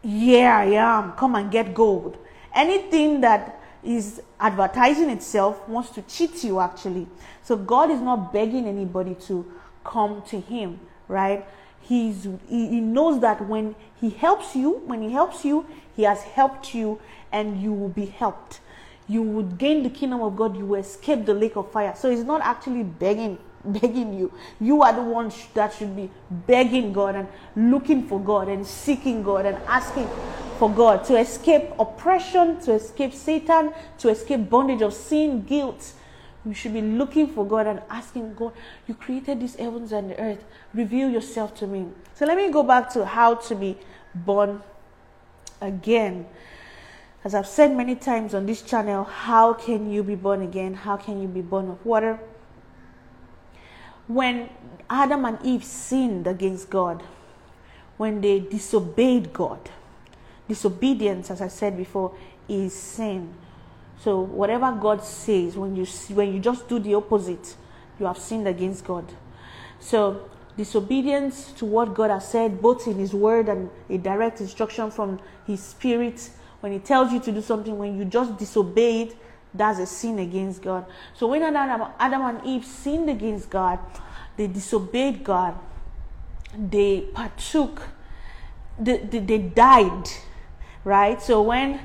[0.02, 2.16] Yeah, I am, come and get gold.
[2.54, 7.06] Anything that is advertising itself wants to cheat you actually.
[7.42, 9.50] So God is not begging anybody to
[9.84, 11.46] come to him, right?
[11.80, 15.66] He's he, he knows that when he helps you, when he helps you,
[15.96, 17.00] he has helped you
[17.32, 18.60] and you will be helped.
[19.08, 21.94] You would gain the kingdom of God, you will escape the lake of fire.
[21.96, 24.32] So he's not actually begging begging you.
[24.60, 29.22] You are the one that should be begging God and looking for God and seeking
[29.22, 30.08] God and asking
[30.58, 35.92] for God to escape oppression, to escape Satan, to escape bondage of sin, guilt.
[36.44, 38.52] You should be looking for God and asking God,
[38.88, 40.44] You created these heavens and the earth.
[40.72, 41.86] Reveal yourself to me.
[42.14, 43.78] So let me go back to how to be
[44.14, 44.62] born
[45.60, 46.26] again.
[47.22, 50.72] As I've said many times on this channel, how can you be born again?
[50.72, 52.18] How can you be born of water?
[54.10, 54.50] When
[54.88, 57.02] Adam and Eve sinned against God,
[57.96, 59.70] when they disobeyed God,
[60.48, 62.14] disobedience, as I said before,
[62.48, 63.32] is sin.
[64.00, 67.54] So whatever God says, when you when you just do the opposite,
[68.00, 69.04] you have sinned against God.
[69.78, 74.90] So disobedience to what God has said, both in His Word and a direct instruction
[74.90, 79.16] from His Spirit, when He tells you to do something, when you just disobey it,
[79.54, 80.86] that's a sin against God.
[81.14, 83.78] So when Adam, Adam and Eve sinned against God,
[84.36, 85.58] they disobeyed God,
[86.56, 87.82] they partook,
[88.78, 90.08] they, they, they died,
[90.84, 91.20] right?
[91.20, 91.80] So when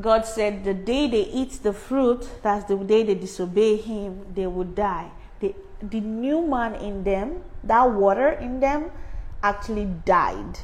[0.00, 4.46] God said the day they eat the fruit, that's the day they disobey Him, they
[4.46, 5.10] will die.
[5.40, 8.90] The, the new man in them, that water in them,
[9.42, 10.58] actually died.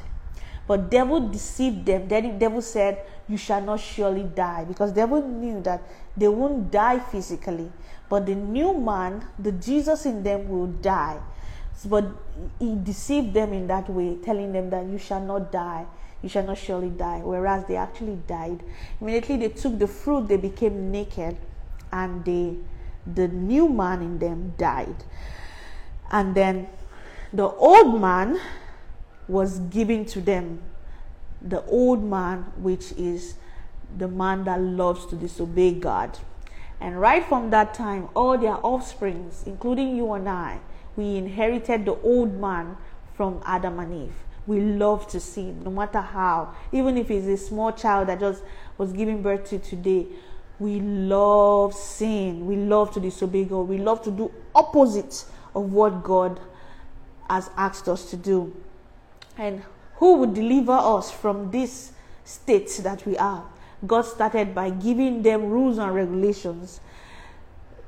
[0.67, 2.07] But devil deceived them.
[2.07, 5.81] Then devil said, "You shall not surely die," because devil knew that
[6.15, 7.71] they won't die physically,
[8.09, 11.17] but the new man, the Jesus in them, will die.
[11.85, 12.05] But
[12.59, 15.85] he deceived them in that way, telling them that you shall not die,
[16.21, 17.19] you shall not surely die.
[17.19, 18.63] Whereas they actually died.
[19.01, 21.35] Immediately they took the fruit, they became naked,
[21.91, 22.55] and they,
[23.05, 25.03] the new man in them died.
[26.09, 26.67] And then
[27.33, 28.39] the old man
[29.27, 30.61] was given to them.
[31.41, 33.35] The old man, which is
[33.97, 36.17] the man that loves to disobey God.
[36.79, 40.59] And right from that time, all their offsprings, including you and I,
[40.95, 42.77] we inherited the old man
[43.15, 44.13] from Adam and Eve.
[44.45, 46.53] we love to sin, no matter how.
[46.71, 48.43] Even if it's a small child that just
[48.77, 50.07] was giving birth to today,
[50.59, 52.45] we love sin.
[52.45, 53.67] We love to disobey God.
[53.67, 56.39] We love to do opposite of what God
[57.29, 58.55] has asked us to do.
[59.37, 59.63] And
[59.95, 61.91] who would deliver us from this
[62.23, 63.45] state that we are?
[63.85, 66.79] God started by giving them rules and regulations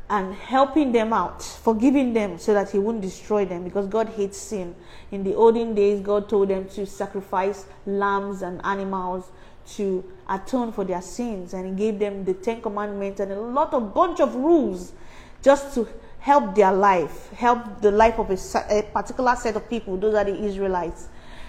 [0.10, 4.38] and helping them out, forgiving them so that He wouldn't destroy them because God hates
[4.38, 4.76] sin.
[5.12, 9.32] In the olden days, God told them to sacrifice lambs and animals
[9.68, 13.74] to atone for their sins, and He gave them the Ten Commandments and a lot
[13.74, 14.94] of bunch of rules
[15.42, 15.88] just to
[16.20, 18.38] help their life, help the life of a,
[18.70, 19.98] a particular set of people.
[19.98, 21.08] Those are the Israelites,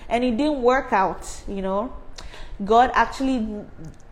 [0.08, 1.92] and it didn't work out, you know.
[2.64, 3.64] God actually,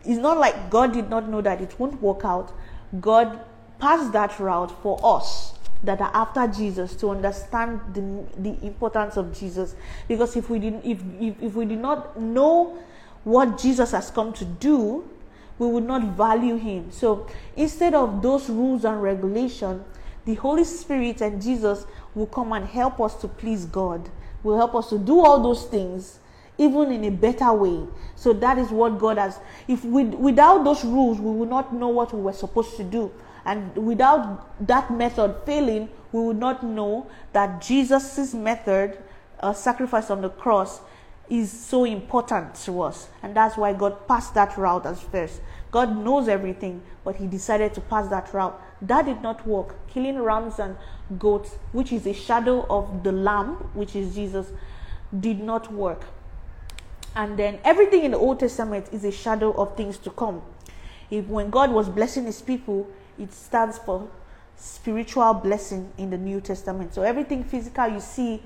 [0.03, 2.53] it's not like God did not know that it won't work out.
[2.99, 3.39] God
[3.79, 9.37] passed that route for us that are after Jesus to understand the, the importance of
[9.37, 9.75] Jesus.
[10.07, 12.77] Because if we didn't, if, if, if we did not know
[13.23, 15.09] what Jesus has come to do,
[15.57, 16.91] we would not value him.
[16.91, 19.83] So instead of those rules and regulation,
[20.25, 24.09] the Holy Spirit and Jesus will come and help us to please God.
[24.45, 26.19] Will help us to do all those things
[26.57, 27.85] even in a better way.
[28.15, 29.39] So that is what God has.
[29.67, 33.11] If we without those rules, we will not know what we were supposed to do.
[33.45, 38.97] And without that method failing, we would not know that Jesus' method,
[39.39, 40.79] uh, sacrifice on the cross,
[41.29, 43.09] is so important to us.
[43.21, 45.41] And that's why God passed that route as first.
[45.75, 48.57] God knows everything, but He decided to pass that route.
[48.81, 49.75] That did not work.
[49.89, 50.77] Killing rams and
[51.19, 54.53] goats, which is a shadow of the lamb, which is Jesus,
[55.19, 56.05] did not work.
[57.13, 60.43] And then everything in the Old Testament is a shadow of things to come.
[61.11, 62.87] If when God was blessing His people,
[63.19, 64.07] it stands for
[64.55, 66.93] spiritual blessing in the New Testament.
[66.93, 68.41] So everything physical you see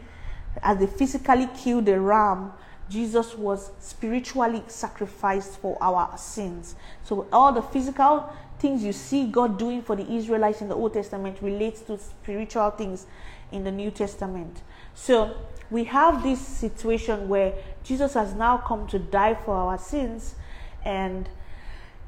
[0.64, 2.54] as they physically killed the ram,
[2.90, 6.76] Jesus was spiritually sacrificed for our sins.
[7.04, 10.94] So all the physical things you see God doing for the Israelites in the Old
[10.94, 13.06] Testament relates to spiritual things
[13.52, 14.62] in the New Testament.
[14.96, 15.36] So
[15.70, 20.36] we have this situation where Jesus has now come to die for our sins
[20.84, 21.30] and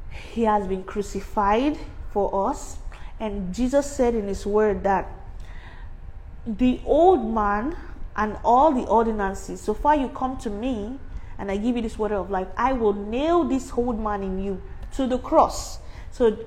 [0.09, 1.77] he has been crucified
[2.11, 2.79] for us.
[3.19, 5.07] And Jesus said in his word that
[6.45, 7.75] the old man
[8.16, 10.99] and all the ordinances, so far you come to me
[11.38, 14.43] and I give you this water of life, I will nail this old man in
[14.43, 14.62] you
[14.95, 15.80] to the cross.
[16.12, 16.38] So,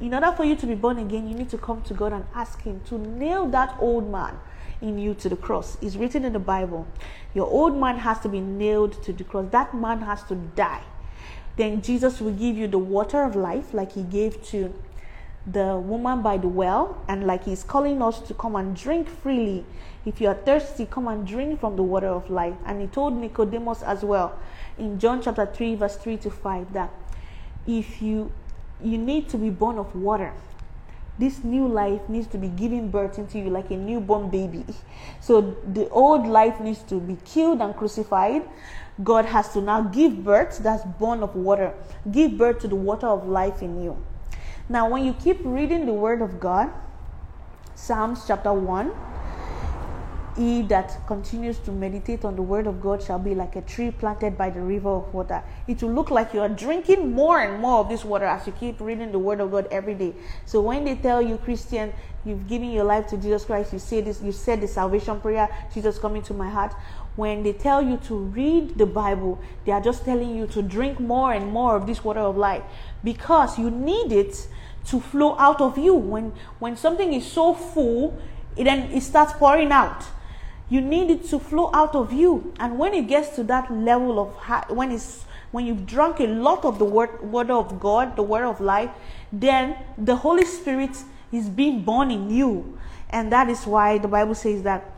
[0.00, 2.24] in order for you to be born again, you need to come to God and
[2.34, 4.38] ask Him to nail that old man
[4.82, 5.78] in you to the cross.
[5.80, 6.86] It's written in the Bible.
[7.34, 9.46] Your old man has to be nailed to the cross.
[9.50, 10.82] That man has to die.
[11.56, 14.74] Then Jesus will give you the water of life, like He gave to
[15.46, 19.64] the woman by the well, and like He's calling us to come and drink freely.
[20.04, 22.54] If you are thirsty, come and drink from the water of life.
[22.64, 24.38] And He told Nicodemus as well
[24.78, 26.90] in John chapter 3, verse 3 to 5 that
[27.66, 28.32] if you
[28.82, 30.32] you need to be born of water
[31.18, 34.64] this new life needs to be giving birth into you like a newborn baby.
[35.20, 38.42] So the old life needs to be killed and crucified.
[39.04, 41.74] God has to now give birth, that's born of water,
[42.10, 43.96] give birth to the water of life in you.
[44.68, 46.70] Now, when you keep reading the Word of God,
[47.74, 48.92] Psalms chapter 1,
[50.36, 53.90] he that continues to meditate on the word of God shall be like a tree
[53.90, 55.42] planted by the river of water.
[55.66, 58.52] It will look like you are drinking more and more of this water as you
[58.52, 60.14] keep reading the word of God every day.
[60.46, 61.92] So when they tell you, Christian,
[62.24, 65.48] you've given your life to Jesus Christ, you say this, you said the salvation prayer,
[65.74, 66.74] Jesus coming to my heart.
[67.16, 70.98] When they tell you to read the Bible, they are just telling you to drink
[70.98, 72.62] more and more of this water of life
[73.04, 74.48] because you need it
[74.86, 75.94] to flow out of you.
[75.94, 78.18] When when something is so full,
[78.56, 80.04] it then it starts pouring out
[80.72, 82.54] you need it to flow out of you.
[82.58, 86.26] And when it gets to that level of high, when it's when you've drunk a
[86.26, 88.88] lot of the word, word of God, the word of life,
[89.30, 90.96] then the Holy Spirit
[91.30, 92.78] is being born in you.
[93.10, 94.91] And that is why the Bible says that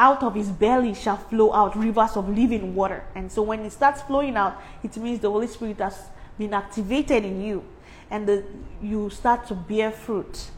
[0.00, 3.04] out of his belly shall flow out rivers of living water.
[3.14, 7.24] And so when it starts flowing out, it means the Holy Spirit has been activated
[7.24, 7.64] in you.
[8.10, 8.44] And the,
[8.82, 10.50] you start to bear fruit.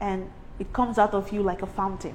[0.00, 2.14] And it comes out of you like a fountain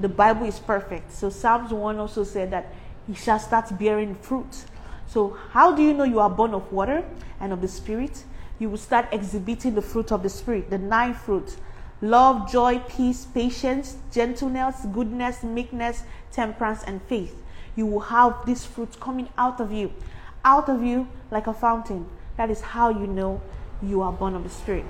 [0.00, 1.12] the Bible is perfect.
[1.12, 2.72] So Psalms 1 also said that
[3.06, 4.64] he shall start bearing fruit.
[5.06, 7.04] So how do you know you are born of water
[7.40, 8.24] and of the Spirit?
[8.58, 11.56] You will start exhibiting the fruit of the Spirit, the nine fruits
[12.10, 17.42] love, joy, peace, patience, gentleness, goodness, meekness, temperance, and faith.
[17.76, 19.92] You will have these fruits coming out of you,
[20.44, 22.06] out of you like a fountain.
[22.36, 23.40] That is how you know
[23.82, 24.84] you are born of the Spirit.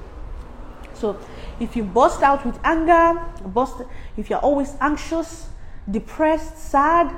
[0.95, 1.19] So
[1.61, 3.77] if you burst out with anger, burst,
[4.17, 5.49] if you're always anxious,
[5.91, 7.15] depressed, sad,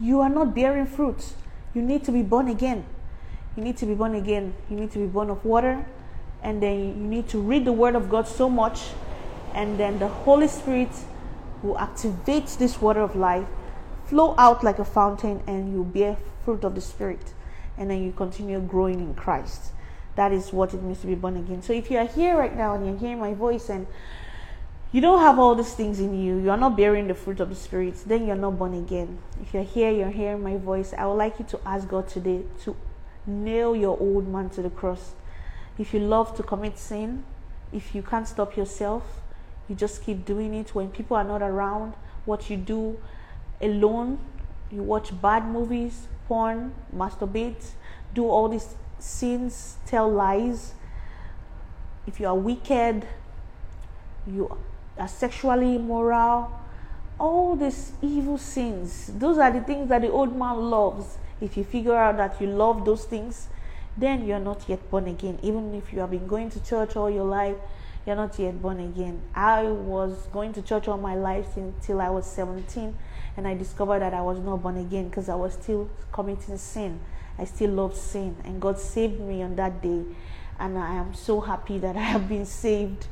[0.00, 1.32] you are not bearing fruit.
[1.74, 2.84] You need to be born again.
[3.56, 4.54] You need to be born again.
[4.70, 5.84] You need to be born of water.
[6.42, 8.90] And then you need to read the Word of God so much.
[9.54, 10.90] And then the Holy Spirit
[11.62, 13.46] will activate this water of life,
[14.06, 17.34] flow out like a fountain, and you bear fruit of the Spirit.
[17.76, 19.72] And then you continue growing in Christ.
[20.16, 21.62] That is what it means to be born again.
[21.62, 23.86] So if you are here right now and you're hearing my voice and
[24.90, 27.50] you don't have all these things in you, you are not bearing the fruit of
[27.50, 29.18] the Spirit, then you're not born again.
[29.42, 32.42] If you're here, you're hearing my voice, I would like you to ask God today
[32.64, 32.74] to
[33.26, 35.12] nail your old man to the cross.
[35.78, 37.24] If you love to commit sin,
[37.72, 39.20] if you can't stop yourself,
[39.68, 41.94] you just keep doing it when people are not around.
[42.24, 42.98] What you do
[43.60, 44.18] alone,
[44.70, 47.70] you watch bad movies, porn, masturbate,
[48.14, 50.74] do all these sins, tell lies.
[52.06, 53.06] If you are wicked,
[54.26, 54.56] you
[54.98, 56.50] are sexually immoral,
[57.18, 61.18] all these evil sins, those are the things that the old man loves.
[61.40, 63.48] If you figure out that you love those things,
[63.96, 65.38] then you're not yet born again.
[65.42, 67.56] Even if you have been going to church all your life,
[68.08, 69.20] you're not yet born again.
[69.34, 72.96] I was going to church all my life until I was 17,
[73.36, 77.00] and I discovered that I was not born again because I was still committing sin.
[77.38, 80.04] I still loved sin, and God saved me on that day,
[80.58, 83.06] and I am so happy that I have been saved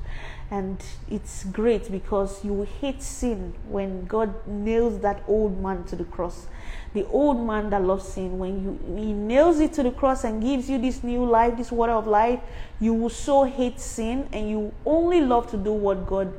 [0.51, 6.05] and it's great because you hate sin when God nails that old man to the
[6.05, 6.47] cross.
[6.95, 10.41] The old man that loves sin, when you he nails it to the cross and
[10.41, 12.41] gives you this new life, this water of life,
[12.81, 16.33] you will so hate sin and you only love to do what God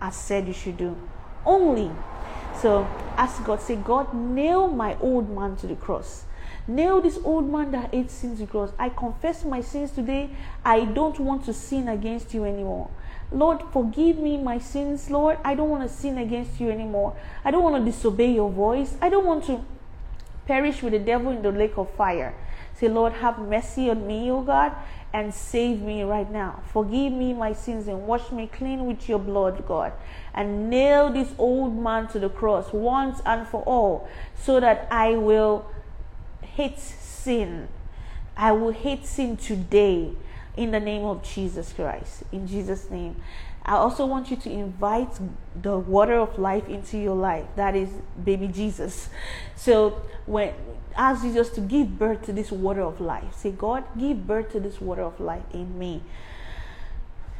[0.00, 0.96] has said you should do.
[1.44, 1.90] Only.
[2.60, 2.84] So
[3.16, 6.24] ask God, say, God, nail my old man to the cross.
[6.68, 8.72] Nail this old man that hates sin to the cross.
[8.78, 10.30] I confess my sins today.
[10.64, 12.90] I don't want to sin against you anymore.
[13.30, 15.38] Lord, forgive me my sins, Lord.
[15.44, 17.16] I don't want to sin against you anymore.
[17.44, 18.96] I don't want to disobey your voice.
[19.00, 19.64] I don't want to
[20.46, 22.34] perish with the devil in the lake of fire.
[22.74, 24.72] Say, Lord, have mercy on me, O God,
[25.12, 26.62] and save me right now.
[26.72, 29.92] Forgive me my sins and wash me clean with your blood, God.
[30.34, 35.12] And nail this old man to the cross once and for all so that I
[35.12, 35.66] will
[36.56, 37.68] hate sin.
[38.36, 40.12] I will hate sin today
[40.56, 42.22] in the name of Jesus Christ.
[42.32, 43.16] In Jesus' name.
[43.64, 45.18] I also want you to invite
[45.60, 47.44] the water of life into your life.
[47.56, 47.90] That is
[48.24, 49.10] baby Jesus.
[49.54, 50.54] So when
[50.96, 53.34] ask Jesus to give birth to this water of life.
[53.34, 56.02] Say, God, give birth to this water of life in me.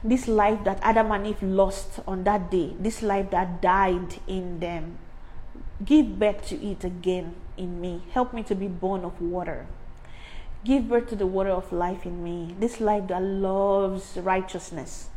[0.05, 4.61] This life that Adam and Eve lost on that day, this life that died in
[4.61, 4.99] them,
[5.83, 8.03] give birth to it again in me.
[8.13, 9.67] Help me to be born of water.
[10.65, 15.11] Give birth to the water of life in me, this life that loves righteousness.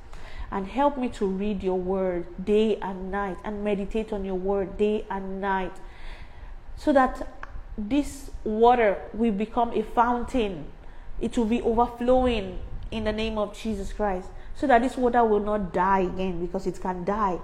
[0.52, 4.78] And help me to read your word day and night and meditate on your word
[4.78, 5.74] day and night
[6.76, 7.28] so that
[7.78, 10.66] this water will become a fountain.
[11.20, 12.60] It will be overflowing
[12.92, 16.68] in the name of Jesus Christ so that this water will not die again because
[16.68, 17.40] it can die.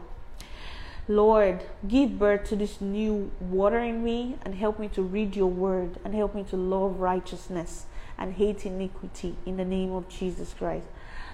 [1.07, 5.47] Lord, give birth to this new water in me and help me to read your
[5.47, 7.85] word and help me to love righteousness
[8.17, 10.87] and hate iniquity in the name of Jesus Christ.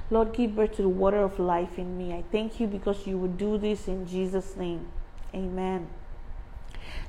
[0.09, 2.13] Lord, give birth to the water of life in me.
[2.13, 4.87] I thank you because you will do this in Jesus' name.
[5.33, 5.87] Amen.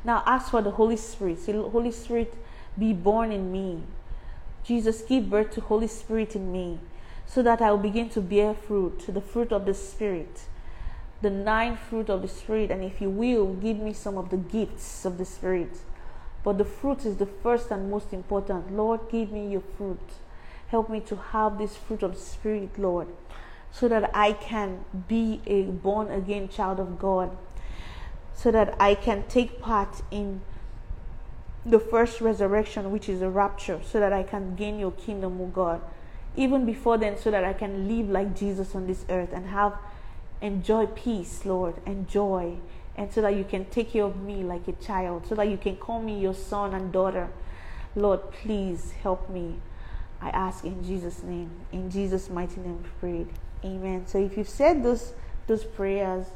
[0.04, 1.40] Now ask for the Holy Spirit.
[1.40, 2.34] Say, Holy Spirit,
[2.78, 3.82] be born in me.
[4.62, 6.78] Jesus, give birth to Holy Spirit in me
[7.26, 10.42] so that I will begin to bear fruit, the fruit of the Spirit,
[11.22, 12.70] the nine fruit of the Spirit.
[12.70, 15.70] And if you will, give me some of the gifts of the Spirit
[16.44, 18.72] but the fruit is the first and most important.
[18.72, 20.00] Lord, give me your fruit.
[20.68, 23.08] Help me to have this fruit of the Spirit, Lord,
[23.70, 27.36] so that I can be a born again child of God,
[28.34, 30.40] so that I can take part in
[31.64, 35.46] the first resurrection, which is a rapture, so that I can gain your kingdom, O
[35.46, 35.80] God.
[36.34, 39.74] Even before then, so that I can live like Jesus on this earth and have
[40.42, 42.58] enjoy peace, Lord, and joy
[42.96, 45.56] and so that you can take care of me like a child, so that you
[45.56, 47.28] can call me your son and daughter.
[47.96, 49.56] Lord, please help me.
[50.20, 51.50] I ask in Jesus' name.
[51.72, 53.28] In Jesus' mighty name, we prayed.
[53.64, 54.06] Amen.
[54.06, 55.14] So if you've said those
[55.46, 56.26] those prayers,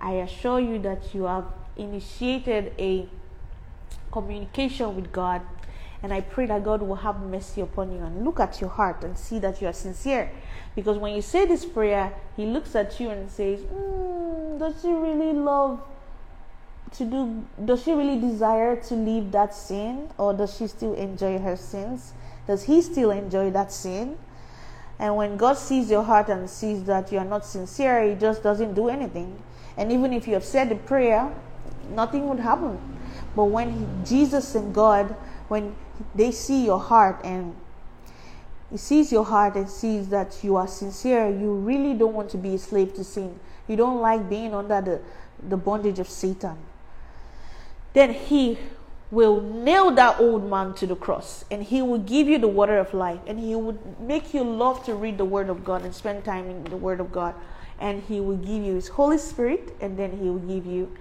[0.00, 1.46] I assure you that you have
[1.76, 3.08] initiated a
[4.10, 5.42] communication with God.
[6.02, 9.02] And I pray that God will have mercy upon you and look at your heart
[9.02, 10.30] and see that you are sincere.
[10.76, 14.88] Because when you say this prayer, He looks at you and says, mm, Does she
[14.88, 15.80] really love
[16.92, 17.44] to do?
[17.64, 20.08] Does she really desire to leave that sin?
[20.18, 22.12] Or does she still enjoy her sins?
[22.46, 24.16] Does He still enjoy that sin?
[25.00, 28.42] And when God sees your heart and sees that you are not sincere, He just
[28.42, 29.42] doesn't do anything.
[29.76, 31.32] And even if you have said the prayer,
[31.90, 32.78] nothing would happen.
[33.36, 35.14] But when he, Jesus and God,
[35.46, 35.76] when
[36.14, 37.54] they see your heart and
[38.70, 42.36] he sees your heart and sees that you are sincere, you really don't want to
[42.36, 43.40] be a slave to sin.
[43.66, 45.00] You don't like being under the,
[45.48, 46.58] the bondage of Satan.
[47.94, 48.58] Then he
[49.10, 52.76] will nail that old man to the cross and he will give you the water
[52.76, 55.94] of life and he would make you love to read the word of God and
[55.94, 57.34] spend time in the word of God
[57.80, 60.94] and he will give you his holy spirit and then he will give you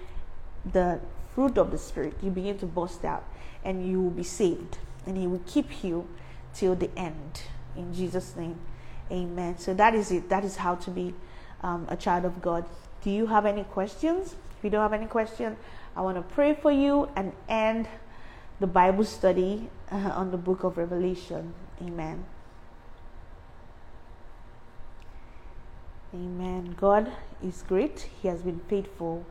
[0.72, 1.02] the
[1.36, 3.26] fruit of the spirit you begin to burst out
[3.66, 4.78] and you will be saved
[5.08, 6.08] and he will keep you
[6.54, 7.42] till the end
[7.76, 8.60] in jesus name
[9.12, 11.14] amen so that is it that is how to be
[11.64, 12.66] um, a child of god
[13.04, 15.58] do you have any questions if you don't have any questions
[15.98, 17.88] I want to pray for you and end
[18.60, 21.56] the Bible study uh, on the book of Revelation.
[21.82, 22.24] Amen.
[26.14, 26.76] Amen.
[26.80, 27.12] God
[27.44, 28.10] is great.
[28.22, 29.26] He has been faithful.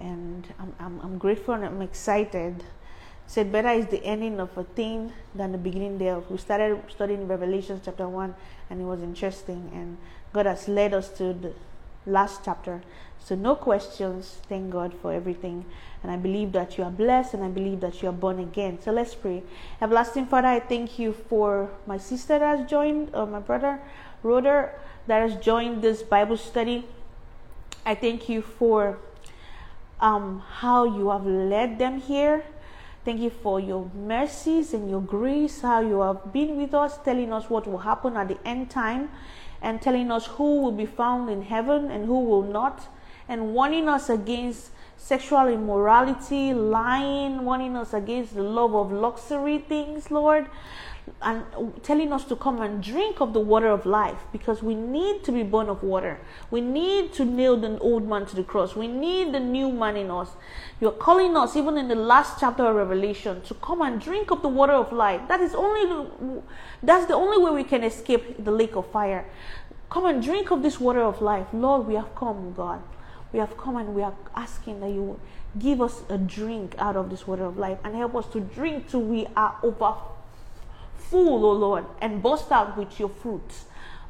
[0.00, 2.64] And I'm, I'm, I'm grateful and I'm excited.
[3.28, 6.30] Said, better is the ending of a thing than the beginning thereof.
[6.30, 8.34] We started studying Revelation chapter 1
[8.70, 9.70] and it was interesting.
[9.74, 9.98] And
[10.32, 11.52] God has led us to the
[12.06, 12.80] last chapter.
[13.22, 14.38] So, no questions.
[14.48, 15.66] Thank God for everything.
[16.02, 18.78] And I believe that you are blessed and I believe that you are born again.
[18.80, 19.42] So, let's pray.
[19.82, 23.78] Everlasting Father, I thank you for my sister that has joined, or my brother,
[24.22, 24.70] Rhoda,
[25.06, 26.86] that has joined this Bible study.
[27.84, 28.98] I thank you for
[30.00, 32.44] um, how you have led them here.
[33.08, 37.32] Thank you for your mercies and your grace, how you have been with us, telling
[37.32, 39.08] us what will happen at the end time
[39.62, 42.86] and telling us who will be found in heaven and who will not,
[43.26, 50.10] and warning us against sexual immorality, lying, warning us against the love of luxury things,
[50.10, 50.46] Lord,
[51.22, 51.44] and
[51.82, 55.32] telling us to come and drink of the water of life because we need to
[55.32, 56.18] be born of water.
[56.50, 58.76] We need to nail the old man to the cross.
[58.76, 60.30] We need the new man in us.
[60.80, 64.42] You're calling us, even in the last chapter of Revelation, to come and drink of
[64.42, 65.20] the water of life.
[65.28, 66.42] That is only
[66.82, 69.24] that's the only way we can escape the lake of fire.
[69.90, 71.46] Come and drink of this water of life.
[71.52, 72.82] Lord, we have come, God.
[73.32, 75.20] We have come and we are asking that you
[75.58, 78.88] give us a drink out of this water of life and help us to drink
[78.88, 79.94] till we are over
[81.10, 83.64] full, O Lord, and burst out with your fruits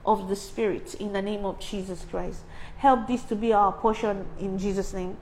[0.04, 2.40] of the Spirit in the name of Jesus Christ.
[2.78, 5.16] Help this to be our portion in Jesus' name.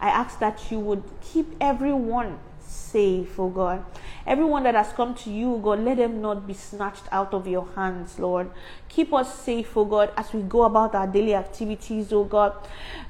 [0.00, 3.84] I ask that you would keep everyone safe, O God.
[4.26, 7.68] Everyone that has come to you, God, let them not be snatched out of your
[7.74, 8.50] hands, Lord.
[8.88, 12.54] Keep us safe, O God, as we go about our daily activities, O God.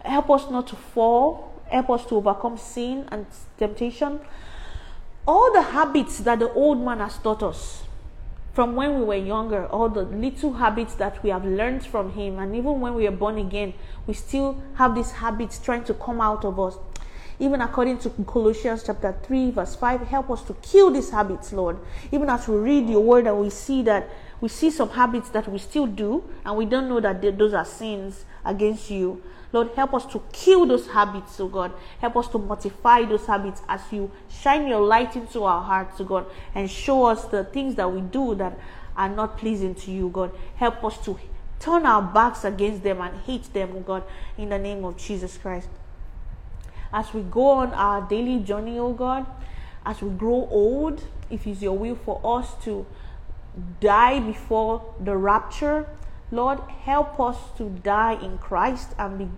[0.05, 1.53] Help us not to fall.
[1.69, 3.27] Help us to overcome sin and
[3.59, 4.21] temptation.
[5.27, 7.85] All the habits that the old man has taught us
[8.53, 12.39] from when we were younger, all the little habits that we have learned from him,
[12.39, 13.73] and even when we are born again,
[14.07, 16.77] we still have these habits trying to come out of us
[17.43, 21.77] even according to Colossians chapter 3, verse 5, help us to kill these habits, Lord.
[22.13, 24.09] Even as we read your word and we see that
[24.41, 27.53] we see some habits that we still do and we don't know that they, those
[27.53, 29.21] are sins against you.
[29.53, 31.73] Lord, help us to kill those habits, oh God.
[32.01, 36.05] Help us to mortify those habits as you shine your light into our hearts, oh
[36.05, 38.59] God, and show us the things that we do that
[38.97, 40.33] are not pleasing to you, God.
[40.57, 41.19] Help us to
[41.61, 44.05] turn our backs against them and hate them, oh God,
[44.39, 45.69] in the name of Jesus Christ
[46.93, 49.27] as we go on our daily journey, oh God,
[49.85, 52.87] as we grow old, if it's your will for us to
[53.81, 55.89] die before the rapture,
[56.33, 59.29] Lord, help us to die in Christ and be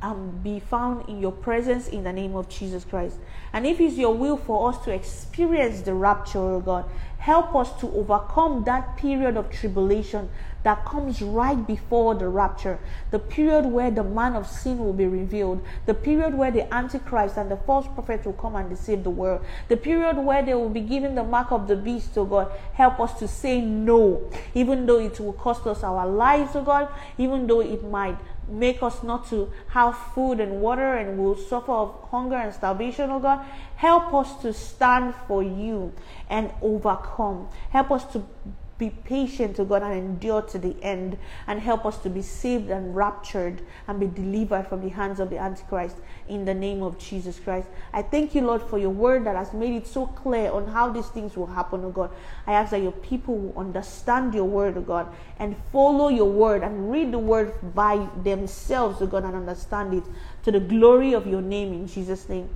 [0.00, 3.16] um, be found in your presence in the name of Jesus Christ.
[3.52, 6.88] And if it's your will for us to experience the rapture, oh God,
[7.18, 10.28] help us to overcome that period of tribulation
[10.66, 12.76] that comes right before the rapture,
[13.12, 17.36] the period where the man of sin will be revealed, the period where the Antichrist
[17.36, 20.68] and the false prophet will come and deceive the world, the period where they will
[20.68, 22.50] be given the mark of the beast, oh God.
[22.72, 26.88] Help us to say no, even though it will cost us our lives, oh God,
[27.16, 31.70] even though it might make us not to have food and water and we'll suffer
[31.70, 33.46] of hunger and starvation, oh God.
[33.76, 35.92] Help us to stand for you
[36.28, 37.46] and overcome.
[37.70, 38.24] Help us to
[38.78, 41.16] be patient to God and endure to the end
[41.46, 45.30] and help us to be saved and raptured and be delivered from the hands of
[45.30, 45.96] the Antichrist
[46.28, 47.68] in the name of Jesus Christ.
[47.92, 50.90] I thank you, Lord, for your word that has made it so clear on how
[50.90, 52.10] these things will happen, oh God.
[52.46, 55.08] I ask that your people will understand your word, oh God,
[55.38, 60.04] and follow your word and read the word by themselves, oh God, and understand it
[60.42, 62.50] to the glory of your name in Jesus' name.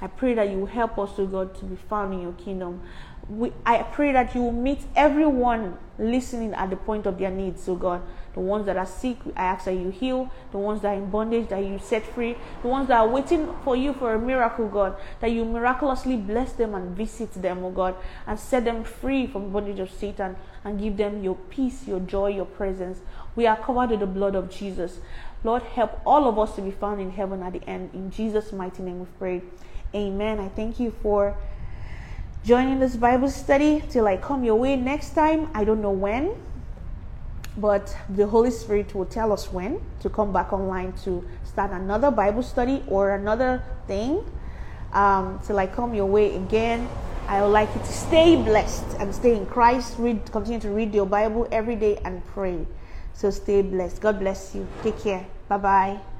[0.00, 2.82] I pray that you will help us, oh God, to be found in your kingdom
[3.28, 7.62] we, I pray that you will meet everyone listening at the point of their needs,
[7.62, 8.02] so God.
[8.34, 10.30] The ones that are sick, I ask that you heal.
[10.50, 12.36] The ones that are in bondage, that you set free.
[12.62, 16.52] The ones that are waiting for you for a miracle, God, that you miraculously bless
[16.52, 17.94] them and visit them, oh God,
[18.26, 22.00] and set them free from the bondage of Satan and give them your peace, your
[22.00, 22.98] joy, your presence.
[23.36, 24.98] We are covered with the blood of Jesus.
[25.44, 27.90] Lord, help all of us to be found in heaven at the end.
[27.94, 29.42] In Jesus' mighty name we pray.
[29.94, 30.40] Amen.
[30.40, 31.36] I thank you for
[32.44, 35.48] joining this Bible study till I come your way next time.
[35.54, 36.34] I don't know when,
[37.56, 42.10] but the Holy Spirit will tell us when to come back online to start another
[42.10, 44.22] Bible study or another thing.
[44.92, 46.86] Um, till I come your way again,
[47.28, 49.96] I would like you to stay blessed and stay in Christ.
[49.98, 52.66] Read, continue to read your Bible every day and pray.
[53.14, 54.02] So stay blessed.
[54.02, 54.68] God bless you.
[54.82, 55.24] Take care.
[55.48, 56.13] Bye bye.